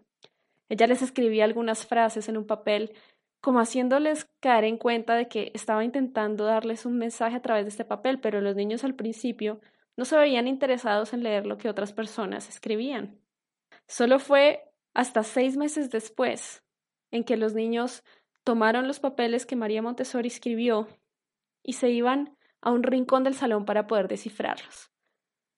Ella 0.69 0.87
les 0.87 1.03
escribía 1.03 1.43
algunas 1.43 1.89
frases 1.89 2.29
en 2.29 2.37
un 2.37 2.47
papel, 2.47 2.95
como 3.41 3.59
haciéndoles 3.59 4.31
caer 4.39 4.63
en 4.63 4.77
cuenta 4.77 5.17
de 5.17 5.27
que 5.27 5.51
estaba 5.55 5.83
intentando 5.83 6.45
darles 6.45 6.87
un 6.87 6.99
mensaje 6.99 7.35
a 7.35 7.43
través 7.43 7.65
de 7.65 7.71
este 7.71 7.85
papel, 7.85 8.21
pero 8.21 8.41
los 8.41 8.55
niños 8.55 8.85
al 8.85 8.95
principio 8.95 9.61
no 9.97 10.05
se 10.05 10.17
veían 10.17 10.47
interesados 10.47 11.13
en 11.15 11.25
leer 11.25 11.47
lo 11.47 11.59
que 11.59 11.69
otras 11.69 11.93
personas 11.93 12.49
escribían. 12.49 13.19
Solo 13.89 14.21
fue 14.21 14.71
hasta 14.95 15.25
seis 15.25 15.57
meses 15.57 15.91
después 15.91 16.63
en 17.11 17.25
que 17.25 17.37
los 17.37 17.55
niños 17.55 18.05
tomaron 18.45 18.87
los 18.87 19.01
papeles 19.01 19.47
que 19.47 19.57
María 19.57 19.83
Montessori 19.83 20.29
escribió 20.29 20.87
y 21.65 21.73
se 21.73 21.91
iban 21.91 22.37
a 22.61 22.71
un 22.71 22.85
rincón 22.85 23.25
del 23.25 23.35
salón 23.35 23.65
para 23.65 23.89
poder 23.89 24.07
descifrarlos. 24.07 24.93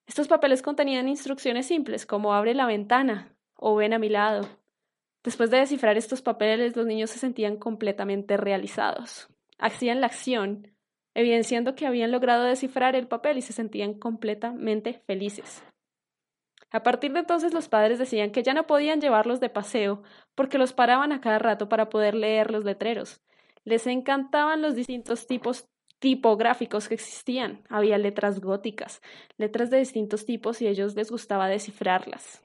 Estos 0.06 0.28
papeles 0.28 0.62
contenían 0.62 1.09
instrucciones 1.09 1.66
simples 1.66 2.06
como 2.06 2.35
abre 2.35 2.54
la 2.54 2.66
ventana 2.66 3.37
o 3.54 3.75
ven 3.76 3.92
a 3.92 3.99
mi 3.99 4.09
lado. 4.09 4.49
Después 5.23 5.50
de 5.50 5.59
descifrar 5.59 5.97
estos 5.97 6.21
papeles, 6.21 6.76
los 6.76 6.87
niños 6.87 7.11
se 7.11 7.18
sentían 7.18 7.56
completamente 7.56 8.37
realizados. 8.37 9.28
Hacían 9.59 10.00
la 10.00 10.09
acción, 10.09 10.73
evidenciando 11.14 11.75
que 11.76 11.87
habían 11.87 12.11
logrado 12.11 12.44
descifrar 12.44 12.97
el 12.97 13.06
papel 13.06 13.38
y 13.38 13.42
se 13.42 13.52
sentían 13.52 13.94
completamente 13.94 14.94
felices. 15.06 15.62
A 16.73 16.82
partir 16.82 17.12
de 17.12 17.21
entonces 17.21 17.52
los 17.52 17.68
padres 17.68 17.99
decían 17.99 18.32
que 18.32 18.42
ya 18.42 18.54
no 18.54 18.66
podían 18.66 19.00
llevarlos 19.00 19.40
de 19.40 19.50
paseo 19.50 20.02
porque 20.35 20.59
los 20.59 20.73
paraban 20.73 21.12
a 21.12 21.21
cada 21.21 21.38
rato 21.38 21.68
para 21.68 21.90
poder 21.90 22.14
leer 22.14 22.50
los 22.50 22.64
letreros. 22.64 23.21
Les 23.64 23.87
encantaban 23.87 24.62
los 24.62 24.75
distintos 24.75 25.26
tipos 25.26 25.68
tipográficos 26.02 26.88
que 26.88 26.94
existían. 26.94 27.62
Había 27.68 27.97
letras 27.97 28.40
góticas, 28.40 29.00
letras 29.38 29.71
de 29.71 29.78
distintos 29.78 30.26
tipos 30.26 30.61
y 30.61 30.66
a 30.66 30.71
ellos 30.71 30.97
les 30.97 31.12
gustaba 31.12 31.47
descifrarlas. 31.47 32.42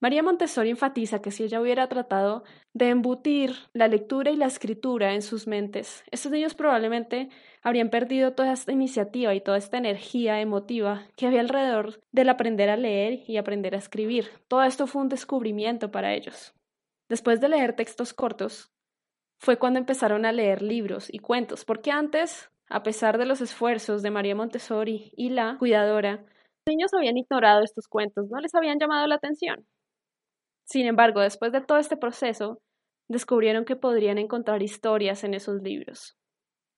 María 0.00 0.22
Montessori 0.22 0.70
enfatiza 0.70 1.20
que 1.20 1.30
si 1.30 1.44
ella 1.44 1.60
hubiera 1.60 1.88
tratado 1.88 2.42
de 2.72 2.88
embutir 2.88 3.54
la 3.74 3.86
lectura 3.86 4.30
y 4.30 4.36
la 4.36 4.46
escritura 4.46 5.12
en 5.12 5.20
sus 5.20 5.46
mentes, 5.46 6.04
estos 6.10 6.32
niños 6.32 6.54
probablemente 6.54 7.28
habrían 7.62 7.90
perdido 7.90 8.32
toda 8.32 8.54
esta 8.54 8.72
iniciativa 8.72 9.34
y 9.34 9.42
toda 9.42 9.58
esta 9.58 9.76
energía 9.76 10.40
emotiva 10.40 11.06
que 11.16 11.26
había 11.26 11.40
alrededor 11.40 12.00
del 12.12 12.30
aprender 12.30 12.70
a 12.70 12.78
leer 12.78 13.24
y 13.26 13.36
aprender 13.36 13.74
a 13.74 13.78
escribir. 13.78 14.30
Todo 14.48 14.62
esto 14.62 14.86
fue 14.86 15.02
un 15.02 15.10
descubrimiento 15.10 15.90
para 15.90 16.14
ellos. 16.14 16.54
Después 17.10 17.42
de 17.42 17.50
leer 17.50 17.76
textos 17.76 18.14
cortos, 18.14 18.72
fue 19.38 19.58
cuando 19.58 19.78
empezaron 19.78 20.24
a 20.24 20.32
leer 20.32 20.62
libros 20.62 21.12
y 21.12 21.18
cuentos, 21.18 21.66
porque 21.66 21.90
antes 21.90 22.50
a 22.68 22.82
pesar 22.82 23.18
de 23.18 23.26
los 23.26 23.40
esfuerzos 23.40 24.02
de 24.02 24.10
María 24.10 24.34
Montessori 24.34 25.12
y 25.16 25.30
la 25.30 25.56
cuidadora, 25.58 26.24
los 26.66 26.66
niños 26.66 26.94
habían 26.94 27.16
ignorado 27.16 27.62
estos 27.62 27.88
cuentos, 27.88 28.28
no 28.30 28.40
les 28.40 28.54
habían 28.54 28.78
llamado 28.78 29.06
la 29.06 29.16
atención. 29.16 29.66
Sin 30.64 30.86
embargo, 30.86 31.20
después 31.20 31.52
de 31.52 31.60
todo 31.60 31.78
este 31.78 31.96
proceso, 31.96 32.58
descubrieron 33.08 33.64
que 33.64 33.76
podrían 33.76 34.18
encontrar 34.18 34.62
historias 34.62 35.24
en 35.24 35.34
esos 35.34 35.62
libros. 35.62 36.16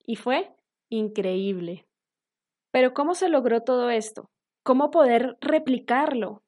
Y 0.05 0.17
fue 0.17 0.53
increíble. 0.89 1.87
Pero 2.71 2.93
¿cómo 2.93 3.15
se 3.15 3.29
logró 3.29 3.61
todo 3.63 3.89
esto? 3.89 4.29
¿Cómo 4.63 4.91
poder 4.91 5.37
replicarlo? 5.39 6.43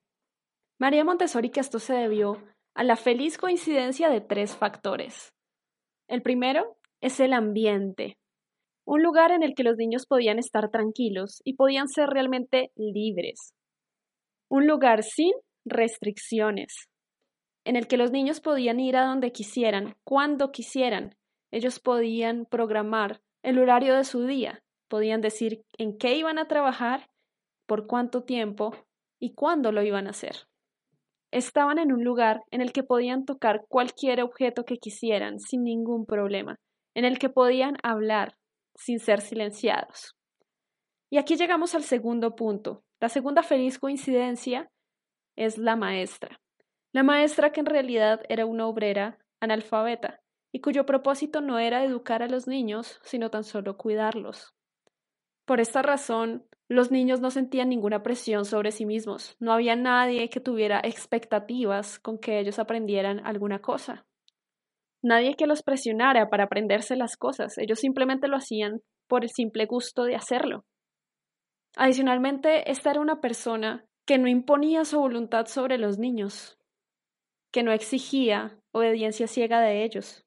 María 0.78 1.06
Montessori 1.06 1.50
que 1.50 1.62
esto 1.62 1.80
se 1.80 1.94
debió 1.94 2.44
a 2.76 2.84
la 2.84 2.98
feliz 2.98 3.38
coincidencia 3.38 4.10
de 4.10 4.22
tres 4.22 4.56
factores. 4.56 5.34
El 6.08 6.22
primero 6.22 6.78
es 7.02 7.20
el 7.20 7.34
ambiente 7.34 8.19
un 8.90 9.04
lugar 9.04 9.30
en 9.30 9.44
el 9.44 9.54
que 9.54 9.62
los 9.62 9.78
niños 9.78 10.08
podían 10.08 10.40
estar 10.40 10.72
tranquilos 10.72 11.44
y 11.46 11.54
podían 11.54 11.88
ser 11.90 12.10
realmente 12.10 12.72
libres. 12.76 13.54
Un 14.50 14.66
lugar 14.66 15.04
sin 15.04 15.32
restricciones, 15.64 16.90
en 17.66 17.76
el 17.76 17.88
que 17.88 17.98
los 17.98 18.10
niños 18.10 18.42
podían 18.42 18.80
ir 18.80 18.98
a 18.98 19.06
donde 19.06 19.32
quisieran, 19.32 19.96
cuando 20.04 20.52
quisieran. 20.52 21.16
Ellos 21.52 21.80
podían 21.80 22.48
programar 22.48 23.22
el 23.44 23.60
horario 23.60 23.96
de 23.96 24.04
su 24.06 24.26
día, 24.26 24.64
podían 24.88 25.22
decir 25.22 25.62
en 25.78 25.96
qué 25.96 26.16
iban 26.16 26.40
a 26.40 26.48
trabajar, 26.48 27.12
por 27.68 27.86
cuánto 27.86 28.24
tiempo 28.24 28.72
y 29.20 29.36
cuándo 29.36 29.72
lo 29.72 29.84
iban 29.84 30.08
a 30.08 30.12
hacer. 30.12 30.48
Estaban 31.30 31.78
en 31.78 31.92
un 31.92 32.04
lugar 32.04 32.42
en 32.50 32.62
el 32.62 32.74
que 32.74 32.82
podían 32.82 33.26
tocar 33.26 33.66
cualquier 33.70 34.24
objeto 34.24 34.66
que 34.66 34.78
quisieran 34.78 35.40
sin 35.40 35.64
ningún 35.64 36.08
problema, 36.08 36.56
en 36.96 37.06
el 37.06 37.20
que 37.20 37.30
podían 37.30 37.78
hablar, 37.84 38.39
sin 38.80 39.00
ser 39.00 39.22
silenciados. 39.22 40.16
Y 41.12 41.18
aquí 41.18 41.36
llegamos 41.36 41.76
al 41.76 41.84
segundo 41.84 42.36
punto. 42.36 42.84
La 43.00 43.10
segunda 43.10 43.44
feliz 43.44 43.78
coincidencia 43.78 44.72
es 45.36 45.58
la 45.58 45.76
maestra. 45.76 46.40
La 46.92 47.04
maestra 47.04 47.52
que 47.52 47.60
en 47.60 47.66
realidad 47.66 48.22
era 48.30 48.46
una 48.46 48.68
obrera 48.68 49.20
analfabeta 49.40 50.22
y 50.52 50.62
cuyo 50.62 50.86
propósito 50.86 51.42
no 51.42 51.60
era 51.60 51.84
educar 51.84 52.24
a 52.24 52.28
los 52.28 52.48
niños, 52.48 53.00
sino 53.04 53.30
tan 53.30 53.44
solo 53.44 53.78
cuidarlos. 53.78 54.56
Por 55.46 55.60
esta 55.60 55.82
razón, 55.82 56.46
los 56.68 56.92
niños 56.92 57.22
no 57.22 57.32
sentían 57.32 57.70
ninguna 57.70 58.02
presión 58.04 58.46
sobre 58.46 58.72
sí 58.72 58.86
mismos. 58.86 59.36
No 59.40 59.52
había 59.52 59.76
nadie 59.76 60.30
que 60.30 60.40
tuviera 60.40 60.80
expectativas 60.84 62.00
con 62.00 62.20
que 62.20 62.40
ellos 62.40 62.60
aprendieran 62.60 63.26
alguna 63.26 63.60
cosa. 63.60 64.06
Nadie 65.02 65.36
que 65.36 65.48
los 65.48 65.64
presionara 65.64 66.30
para 66.30 66.46
aprenderse 66.46 66.96
las 66.96 67.16
cosas, 67.16 67.58
ellos 67.58 67.80
simplemente 67.80 68.28
lo 68.28 68.38
hacían 68.38 68.82
por 69.08 69.24
el 69.24 69.30
simple 69.30 69.66
gusto 69.66 70.04
de 70.04 70.16
hacerlo. 70.16 70.66
Adicionalmente, 71.76 72.70
esta 72.70 72.92
era 72.92 73.00
una 73.00 73.22
persona 73.22 73.86
que 74.06 74.18
no 74.18 74.28
imponía 74.28 74.86
su 74.86 75.00
voluntad 75.00 75.46
sobre 75.46 75.78
los 75.78 75.98
niños, 75.98 76.58
que 77.52 77.64
no 77.64 77.72
exigía 77.72 78.60
obediencia 78.72 79.28
ciega 79.28 79.62
de 79.62 79.84
ellos, 79.84 80.26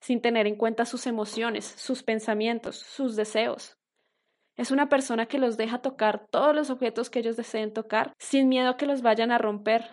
sin 0.00 0.20
tener 0.20 0.46
en 0.46 0.56
cuenta 0.56 0.84
sus 0.84 1.06
emociones, 1.06 1.64
sus 1.64 2.02
pensamientos, 2.02 2.76
sus 2.76 3.16
deseos. 3.16 3.76
Es 4.56 4.70
una 4.70 4.88
persona 4.88 5.26
que 5.26 5.38
los 5.38 5.56
deja 5.56 5.80
tocar 5.80 6.26
todos 6.30 6.54
los 6.54 6.70
objetos 6.70 7.10
que 7.10 7.20
ellos 7.20 7.36
deseen 7.36 7.72
tocar, 7.72 8.12
sin 8.18 8.48
miedo 8.48 8.70
a 8.70 8.76
que 8.76 8.86
los 8.86 9.02
vayan 9.02 9.30
a 9.30 9.38
romper, 9.38 9.84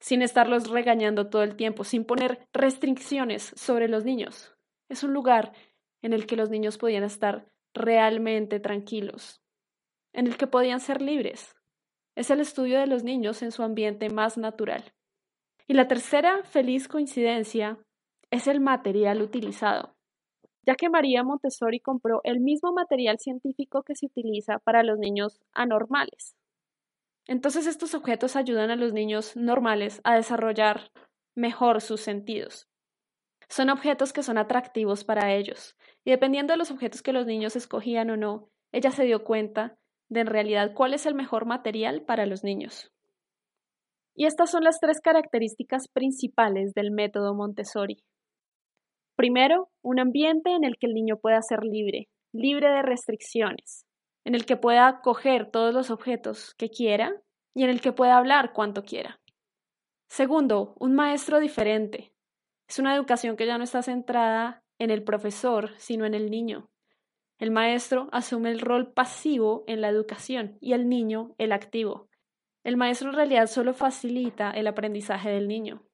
sin 0.00 0.22
estarlos 0.22 0.70
regañando 0.70 1.28
todo 1.28 1.42
el 1.42 1.56
tiempo, 1.56 1.84
sin 1.84 2.04
poner 2.04 2.46
restricciones 2.52 3.52
sobre 3.56 3.88
los 3.88 4.04
niños. 4.04 4.54
Es 4.88 5.02
un 5.02 5.12
lugar 5.12 5.52
en 6.02 6.12
el 6.12 6.26
que 6.26 6.36
los 6.36 6.50
niños 6.50 6.78
podían 6.78 7.04
estar 7.04 7.46
realmente 7.74 8.60
tranquilos, 8.60 9.42
en 10.12 10.26
el 10.26 10.36
que 10.36 10.46
podían 10.46 10.80
ser 10.80 11.02
libres. 11.02 11.56
Es 12.14 12.30
el 12.30 12.40
estudio 12.40 12.80
de 12.80 12.86
los 12.86 13.04
niños 13.04 13.42
en 13.42 13.52
su 13.52 13.62
ambiente 13.62 14.08
más 14.10 14.38
natural. 14.38 14.92
Y 15.66 15.74
la 15.74 15.86
tercera 15.86 16.42
feliz 16.44 16.88
coincidencia 16.88 17.78
es 18.30 18.46
el 18.46 18.60
material 18.60 19.22
utilizado, 19.22 19.94
ya 20.66 20.74
que 20.74 20.88
María 20.88 21.22
Montessori 21.22 21.80
compró 21.80 22.20
el 22.24 22.40
mismo 22.40 22.72
material 22.72 23.18
científico 23.18 23.82
que 23.82 23.94
se 23.94 24.06
utiliza 24.06 24.58
para 24.58 24.82
los 24.82 24.98
niños 24.98 25.40
anormales. 25.52 26.34
Entonces 27.28 27.66
estos 27.66 27.94
objetos 27.94 28.36
ayudan 28.36 28.70
a 28.70 28.76
los 28.76 28.94
niños 28.94 29.36
normales 29.36 30.00
a 30.02 30.16
desarrollar 30.16 30.90
mejor 31.36 31.82
sus 31.82 32.00
sentidos. 32.00 32.68
Son 33.50 33.68
objetos 33.68 34.14
que 34.14 34.22
son 34.22 34.38
atractivos 34.38 35.04
para 35.04 35.34
ellos, 35.34 35.76
y 36.04 36.10
dependiendo 36.10 36.54
de 36.54 36.56
los 36.56 36.70
objetos 36.70 37.02
que 37.02 37.12
los 37.12 37.26
niños 37.26 37.54
escogían 37.54 38.08
o 38.10 38.16
no, 38.16 38.48
ella 38.72 38.90
se 38.90 39.04
dio 39.04 39.24
cuenta 39.24 39.76
de 40.08 40.20
en 40.20 40.26
realidad 40.26 40.72
cuál 40.74 40.94
es 40.94 41.04
el 41.04 41.14
mejor 41.14 41.44
material 41.44 42.02
para 42.02 42.24
los 42.24 42.44
niños. 42.44 42.90
Y 44.14 44.24
estas 44.24 44.50
son 44.50 44.64
las 44.64 44.80
tres 44.80 45.00
características 45.00 45.88
principales 45.92 46.72
del 46.72 46.90
método 46.90 47.34
Montessori. 47.34 48.02
Primero, 49.16 49.68
un 49.82 50.00
ambiente 50.00 50.50
en 50.50 50.64
el 50.64 50.76
que 50.78 50.86
el 50.86 50.94
niño 50.94 51.18
pueda 51.18 51.42
ser 51.42 51.60
libre, 51.62 52.08
libre 52.32 52.70
de 52.70 52.82
restricciones 52.82 53.87
en 54.28 54.34
el 54.34 54.44
que 54.44 54.58
pueda 54.58 55.00
coger 55.00 55.50
todos 55.50 55.72
los 55.72 55.90
objetos 55.90 56.52
que 56.56 56.68
quiera 56.68 57.18
y 57.54 57.64
en 57.64 57.70
el 57.70 57.80
que 57.80 57.92
pueda 57.94 58.18
hablar 58.18 58.52
cuanto 58.52 58.84
quiera. 58.84 59.22
Segundo, 60.06 60.74
un 60.78 60.94
maestro 60.94 61.40
diferente. 61.40 62.12
Es 62.68 62.78
una 62.78 62.94
educación 62.94 63.38
que 63.38 63.46
ya 63.46 63.56
no 63.56 63.64
está 63.64 63.82
centrada 63.82 64.62
en 64.78 64.90
el 64.90 65.02
profesor, 65.02 65.70
sino 65.78 66.04
en 66.04 66.12
el 66.12 66.30
niño. 66.30 66.68
El 67.38 67.50
maestro 67.50 68.10
asume 68.12 68.50
el 68.50 68.60
rol 68.60 68.92
pasivo 68.92 69.64
en 69.66 69.80
la 69.80 69.88
educación 69.88 70.58
y 70.60 70.74
el 70.74 70.90
niño 70.90 71.34
el 71.38 71.50
activo. 71.50 72.10
El 72.64 72.76
maestro 72.76 73.08
en 73.08 73.16
realidad 73.16 73.46
solo 73.46 73.72
facilita 73.72 74.50
el 74.50 74.66
aprendizaje 74.66 75.30
del 75.30 75.48
niño, 75.48 75.86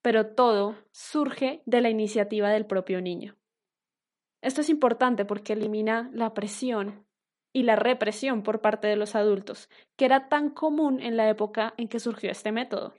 pero 0.00 0.34
todo 0.34 0.74
surge 0.90 1.62
de 1.66 1.82
la 1.82 1.90
iniciativa 1.90 2.48
del 2.48 2.64
propio 2.64 3.02
niño. 3.02 3.36
Esto 4.40 4.62
es 4.62 4.70
importante 4.70 5.26
porque 5.26 5.52
elimina 5.52 6.08
la 6.14 6.32
presión 6.32 7.06
y 7.58 7.64
la 7.64 7.74
represión 7.74 8.44
por 8.44 8.60
parte 8.60 8.86
de 8.86 8.94
los 8.94 9.16
adultos, 9.16 9.68
que 9.96 10.04
era 10.04 10.28
tan 10.28 10.50
común 10.50 11.00
en 11.00 11.16
la 11.16 11.28
época 11.28 11.74
en 11.76 11.88
que 11.88 11.98
surgió 11.98 12.30
este 12.30 12.52
método. 12.52 12.94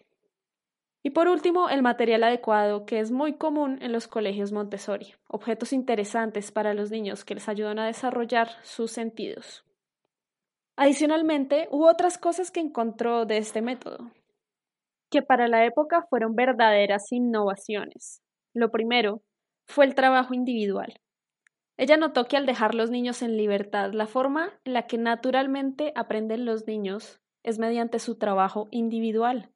Y 1.02 1.12
por 1.12 1.30
último, 1.30 1.70
el 1.70 1.82
material 1.82 2.26
adecuado, 2.26 2.86
que 2.86 3.00
es 3.00 3.10
muy 3.10 3.38
común 3.38 3.80
en 3.82 3.94
los 3.94 4.10
colegios 4.10 4.52
Montessori, 4.52 5.14
objetos 5.30 5.72
interesantes 5.72 6.52
para 6.52 6.74
los 6.74 6.92
niños 6.92 7.24
que 7.24 7.36
les 7.36 7.48
ayudan 7.48 7.80
a 7.80 7.86
desarrollar 7.86 8.50
sus 8.64 8.92
sentidos. 8.92 9.64
Adicionalmente, 10.76 11.70
hubo 11.72 11.88
otras 11.88 12.18
cosas 12.18 12.52
que 12.52 12.60
encontró 12.60 13.26
de 13.26 13.38
este 13.38 13.62
método, 13.62 14.12
que 15.10 15.22
para 15.22 15.48
la 15.48 15.66
época 15.66 16.06
fueron 16.10 16.36
verdaderas 16.36 17.14
innovaciones. 17.14 18.22
Lo 18.54 18.72
primero 18.72 19.22
fue 19.68 19.86
el 19.86 19.96
trabajo 19.96 20.34
individual. 20.34 21.00
Ella 21.80 21.96
notó 21.96 22.26
que 22.26 22.36
al 22.36 22.46
dejar 22.46 22.76
los 22.76 22.92
niños 22.92 23.22
en 23.22 23.38
libertad, 23.38 23.94
la 23.94 24.06
forma 24.06 24.52
en 24.66 24.74
la 24.74 24.86
que 24.86 24.98
naturalmente 24.98 25.94
aprenden 25.96 26.44
los 26.44 26.68
niños 26.68 27.22
es 27.42 27.58
mediante 27.58 28.00
su 28.00 28.16
trabajo 28.18 28.68
individual. 28.70 29.50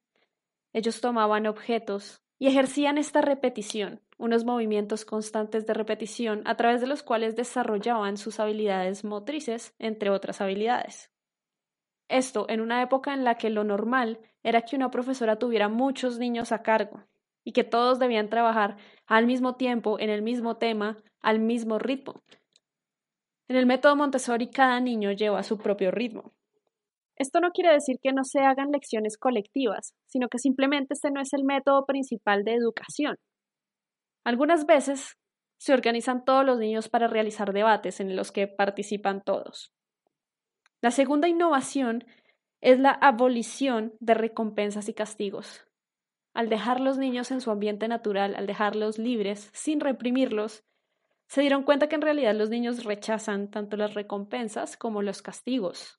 Ellos 0.72 1.02
tomaban 1.02 1.46
objetos 1.46 2.22
y 2.38 2.46
ejercían 2.46 2.96
esta 2.96 3.20
repetición, 3.20 4.00
unos 4.16 4.46
movimientos 4.46 5.04
constantes 5.04 5.66
de 5.66 5.74
repetición 5.74 6.40
a 6.46 6.56
través 6.56 6.80
de 6.80 6.86
los 6.86 7.02
cuales 7.02 7.36
desarrollaban 7.36 8.16
sus 8.16 8.40
habilidades 8.40 9.04
motrices, 9.04 9.74
entre 9.78 10.08
otras 10.08 10.40
habilidades. 10.40 11.10
Esto 12.08 12.46
en 12.48 12.62
una 12.62 12.80
época 12.80 13.12
en 13.12 13.24
la 13.24 13.34
que 13.34 13.50
lo 13.50 13.64
normal 13.64 14.18
era 14.42 14.62
que 14.62 14.76
una 14.76 14.90
profesora 14.90 15.38
tuviera 15.38 15.68
muchos 15.68 16.18
niños 16.18 16.52
a 16.52 16.62
cargo 16.62 17.04
y 17.44 17.52
que 17.52 17.64
todos 17.64 17.98
debían 17.98 18.30
trabajar 18.30 18.78
al 19.06 19.26
mismo 19.26 19.56
tiempo 19.56 20.00
en 20.00 20.08
el 20.08 20.22
mismo 20.22 20.56
tema 20.56 20.96
al 21.24 21.40
mismo 21.40 21.78
ritmo. 21.78 22.22
En 23.48 23.56
el 23.56 23.66
método 23.66 23.96
Montessori 23.96 24.48
cada 24.48 24.78
niño 24.80 25.12
lleva 25.12 25.42
su 25.42 25.58
propio 25.58 25.90
ritmo. 25.90 26.32
Esto 27.16 27.40
no 27.40 27.50
quiere 27.50 27.72
decir 27.72 27.96
que 28.02 28.12
no 28.12 28.24
se 28.24 28.40
hagan 28.40 28.70
lecciones 28.70 29.18
colectivas, 29.18 29.94
sino 30.06 30.28
que 30.28 30.38
simplemente 30.38 30.94
este 30.94 31.10
no 31.10 31.20
es 31.20 31.32
el 31.32 31.44
método 31.44 31.86
principal 31.86 32.44
de 32.44 32.54
educación. 32.54 33.16
Algunas 34.24 34.66
veces 34.66 35.16
se 35.58 35.72
organizan 35.72 36.24
todos 36.24 36.44
los 36.44 36.58
niños 36.58 36.88
para 36.88 37.06
realizar 37.06 37.52
debates 37.52 38.00
en 38.00 38.16
los 38.16 38.32
que 38.32 38.48
participan 38.48 39.22
todos. 39.22 39.72
La 40.82 40.90
segunda 40.90 41.28
innovación 41.28 42.04
es 42.60 42.80
la 42.80 42.90
abolición 42.90 43.94
de 44.00 44.14
recompensas 44.14 44.88
y 44.88 44.94
castigos. 44.94 45.66
Al 46.34 46.48
dejar 46.48 46.80
los 46.80 46.98
niños 46.98 47.30
en 47.30 47.40
su 47.40 47.50
ambiente 47.50 47.86
natural, 47.88 48.34
al 48.34 48.46
dejarlos 48.46 48.98
libres, 48.98 49.50
sin 49.52 49.80
reprimirlos, 49.80 50.64
se 51.34 51.40
dieron 51.40 51.64
cuenta 51.64 51.88
que 51.88 51.96
en 51.96 52.02
realidad 52.02 52.32
los 52.36 52.48
niños 52.48 52.84
rechazan 52.84 53.50
tanto 53.50 53.76
las 53.76 53.94
recompensas 53.94 54.76
como 54.76 55.02
los 55.02 55.20
castigos. 55.20 55.98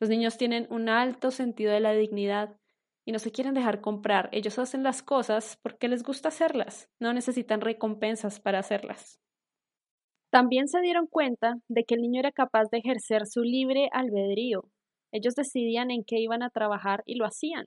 Los 0.00 0.10
niños 0.10 0.36
tienen 0.36 0.66
un 0.68 0.88
alto 0.88 1.30
sentido 1.30 1.72
de 1.72 1.78
la 1.78 1.92
dignidad 1.92 2.58
y 3.04 3.12
no 3.12 3.20
se 3.20 3.30
quieren 3.30 3.54
dejar 3.54 3.80
comprar. 3.80 4.28
Ellos 4.32 4.58
hacen 4.58 4.82
las 4.82 5.00
cosas 5.04 5.60
porque 5.62 5.86
les 5.86 6.02
gusta 6.02 6.30
hacerlas, 6.30 6.90
no 6.98 7.12
necesitan 7.12 7.60
recompensas 7.60 8.40
para 8.40 8.58
hacerlas. 8.58 9.20
También 10.32 10.66
se 10.66 10.80
dieron 10.80 11.06
cuenta 11.06 11.54
de 11.68 11.84
que 11.84 11.94
el 11.94 12.00
niño 12.00 12.18
era 12.18 12.32
capaz 12.32 12.64
de 12.72 12.78
ejercer 12.78 13.28
su 13.28 13.42
libre 13.42 13.90
albedrío. 13.92 14.64
Ellos 15.12 15.36
decidían 15.36 15.92
en 15.92 16.02
qué 16.02 16.18
iban 16.18 16.42
a 16.42 16.50
trabajar 16.50 17.04
y 17.06 17.14
lo 17.14 17.26
hacían. 17.26 17.66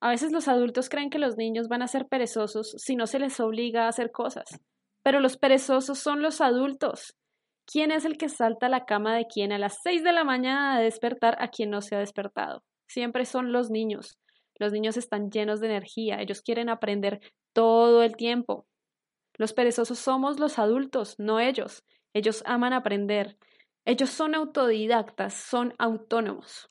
A 0.00 0.08
veces 0.08 0.32
los 0.32 0.48
adultos 0.48 0.88
creen 0.88 1.10
que 1.10 1.18
los 1.18 1.36
niños 1.36 1.68
van 1.68 1.82
a 1.82 1.88
ser 1.88 2.06
perezosos 2.06 2.74
si 2.78 2.96
no 2.96 3.06
se 3.06 3.18
les 3.18 3.38
obliga 3.38 3.84
a 3.84 3.88
hacer 3.88 4.10
cosas. 4.12 4.62
Pero 5.02 5.20
los 5.20 5.36
perezosos 5.36 5.98
son 5.98 6.22
los 6.22 6.40
adultos. 6.40 7.16
¿Quién 7.66 7.92
es 7.92 8.04
el 8.04 8.18
que 8.18 8.28
salta 8.28 8.66
a 8.66 8.68
la 8.70 8.84
cama 8.84 9.14
de 9.14 9.26
quién 9.26 9.52
a 9.52 9.58
las 9.58 9.78
seis 9.82 10.02
de 10.02 10.12
la 10.12 10.24
mañana 10.24 10.76
a 10.76 10.80
despertar 10.80 11.36
a 11.40 11.48
quien 11.48 11.70
no 11.70 11.80
se 11.82 11.94
ha 11.94 12.00
despertado? 12.00 12.64
Siempre 12.88 13.24
son 13.24 13.52
los 13.52 13.70
niños. 13.70 14.18
Los 14.58 14.72
niños 14.72 14.96
están 14.96 15.30
llenos 15.30 15.60
de 15.60 15.68
energía, 15.68 16.20
ellos 16.20 16.42
quieren 16.42 16.68
aprender 16.68 17.20
todo 17.52 18.02
el 18.02 18.16
tiempo. 18.16 18.66
Los 19.34 19.54
perezosos 19.54 19.98
somos 19.98 20.38
los 20.38 20.58
adultos, 20.58 21.14
no 21.18 21.40
ellos. 21.40 21.84
Ellos 22.12 22.42
aman 22.44 22.72
aprender. 22.72 23.38
Ellos 23.86 24.10
son 24.10 24.34
autodidactas, 24.34 25.32
son 25.32 25.74
autónomos. 25.78 26.70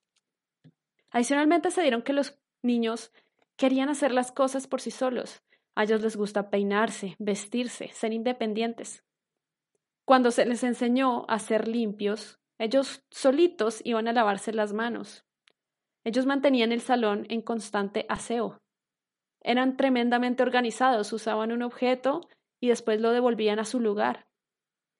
Adicionalmente 1.09 1.71
se 1.71 1.81
dieron 1.81 2.03
que 2.03 2.13
los 2.13 2.37
niños 2.61 3.11
querían 3.57 3.89
hacer 3.89 4.11
las 4.11 4.31
cosas 4.31 4.67
por 4.67 4.81
sí 4.81 4.91
solos. 4.91 5.41
A 5.79 5.83
ellos 5.83 6.01
les 6.01 6.17
gusta 6.17 6.49
peinarse, 6.49 7.15
vestirse, 7.19 7.87
ser 7.93 8.11
independientes. 8.11 9.05
Cuando 10.03 10.29
se 10.29 10.45
les 10.45 10.65
enseñó 10.65 11.23
a 11.29 11.39
ser 11.39 11.69
limpios, 11.69 12.37
ellos 12.57 13.05
solitos 13.11 13.79
iban 13.85 14.09
a 14.09 14.11
lavarse 14.11 14.51
las 14.51 14.73
manos. 14.73 15.23
Ellos 16.03 16.25
mantenían 16.25 16.73
el 16.73 16.81
salón 16.81 17.25
en 17.29 17.41
constante 17.41 18.05
aseo. 18.09 18.57
Eran 19.39 19.77
tremendamente 19.77 20.43
organizados, 20.43 21.13
usaban 21.13 21.53
un 21.53 21.61
objeto 21.61 22.27
y 22.59 22.67
después 22.67 22.99
lo 22.99 23.11
devolvían 23.11 23.59
a 23.59 23.63
su 23.63 23.79
lugar. 23.79 24.27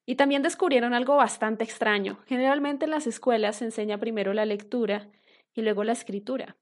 Y 0.06 0.16
también 0.16 0.44
descubrieron 0.44 0.94
algo 0.94 1.18
bastante 1.18 1.66
extraño. 1.66 2.20
Generalmente 2.26 2.86
en 2.86 2.92
las 2.92 3.06
escuelas 3.06 3.58
se 3.58 3.66
enseña 3.66 3.98
primero 3.98 4.34
la 4.34 4.46
lectura 4.46 5.12
y 5.54 5.62
luego 5.62 5.84
la 5.84 5.92
escritura, 5.92 6.56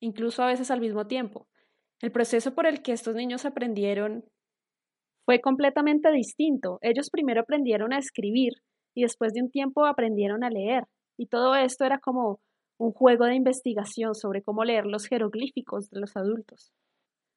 incluso 0.00 0.42
a 0.42 0.48
veces 0.48 0.70
al 0.70 0.82
mismo 0.82 1.06
tiempo. 1.06 1.48
El 2.00 2.12
proceso 2.12 2.54
por 2.54 2.66
el 2.66 2.82
que 2.82 2.92
estos 2.92 3.14
niños 3.14 3.44
aprendieron 3.44 4.24
fue 5.24 5.40
completamente 5.40 6.10
distinto. 6.12 6.78
Ellos 6.80 7.10
primero 7.10 7.40
aprendieron 7.40 7.92
a 7.92 7.98
escribir 7.98 8.52
y 8.94 9.02
después 9.02 9.32
de 9.32 9.42
un 9.42 9.50
tiempo 9.50 9.84
aprendieron 9.84 10.44
a 10.44 10.50
leer. 10.50 10.84
Y 11.18 11.26
todo 11.26 11.54
esto 11.56 11.84
era 11.84 11.98
como 11.98 12.40
un 12.78 12.92
juego 12.92 13.24
de 13.26 13.34
investigación 13.34 14.14
sobre 14.14 14.42
cómo 14.42 14.64
leer 14.64 14.86
los 14.86 15.06
jeroglíficos 15.06 15.90
de 15.90 16.00
los 16.00 16.16
adultos. 16.16 16.72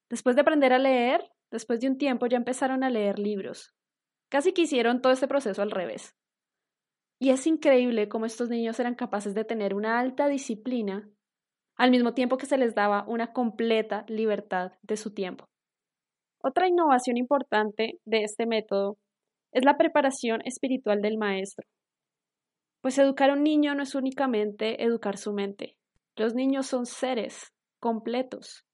Después 0.10 0.36
de 0.36 0.42
aprender 0.42 0.74
a 0.74 0.80
leer, 0.80 1.32
después 1.52 1.80
de 1.80 1.88
un 1.88 1.98
tiempo 1.98 2.28
ya 2.28 2.38
empezaron 2.38 2.84
a 2.84 2.90
leer 2.90 3.18
libros. 3.18 3.74
Casi 4.30 4.54
que 4.54 4.62
hicieron 4.62 5.02
todo 5.02 5.12
este 5.12 5.28
proceso 5.28 5.62
al 5.62 5.72
revés. 5.72 6.16
Y 7.20 7.32
es 7.32 7.46
increíble 7.48 8.08
cómo 8.08 8.26
estos 8.26 8.50
niños 8.50 8.80
eran 8.80 8.96
capaces 8.96 9.34
de 9.34 9.44
tener 9.44 9.74
una 9.74 10.00
alta 10.00 10.28
disciplina 10.28 11.10
al 11.78 11.92
mismo 11.92 12.14
tiempo 12.14 12.38
que 12.38 12.46
se 12.46 12.58
les 12.58 12.76
daba 12.76 13.06
una 13.08 13.34
completa 13.34 14.06
libertad 14.08 14.72
de 14.82 14.98
su 14.98 15.14
tiempo. 15.14 15.50
Otra 16.44 16.68
innovación 16.68 17.18
importante 17.18 18.00
de 18.06 18.24
este 18.24 18.46
método 18.46 18.98
es 19.52 19.66
la 19.66 19.78
preparación 19.78 20.42
espiritual 20.46 21.02
del 21.02 21.18
maestro. 21.18 21.68
Pues 22.82 22.98
educar 22.98 23.30
a 23.30 23.34
un 23.34 23.44
niño 23.44 23.76
no 23.76 23.84
es 23.84 23.94
únicamente 23.94 24.84
educar 24.84 25.18
su 25.18 25.34
mente. 25.34 25.76
Los 26.16 26.34
niños 26.34 26.66
son 26.66 26.86
seres 26.86 27.54
completos. 27.80 28.66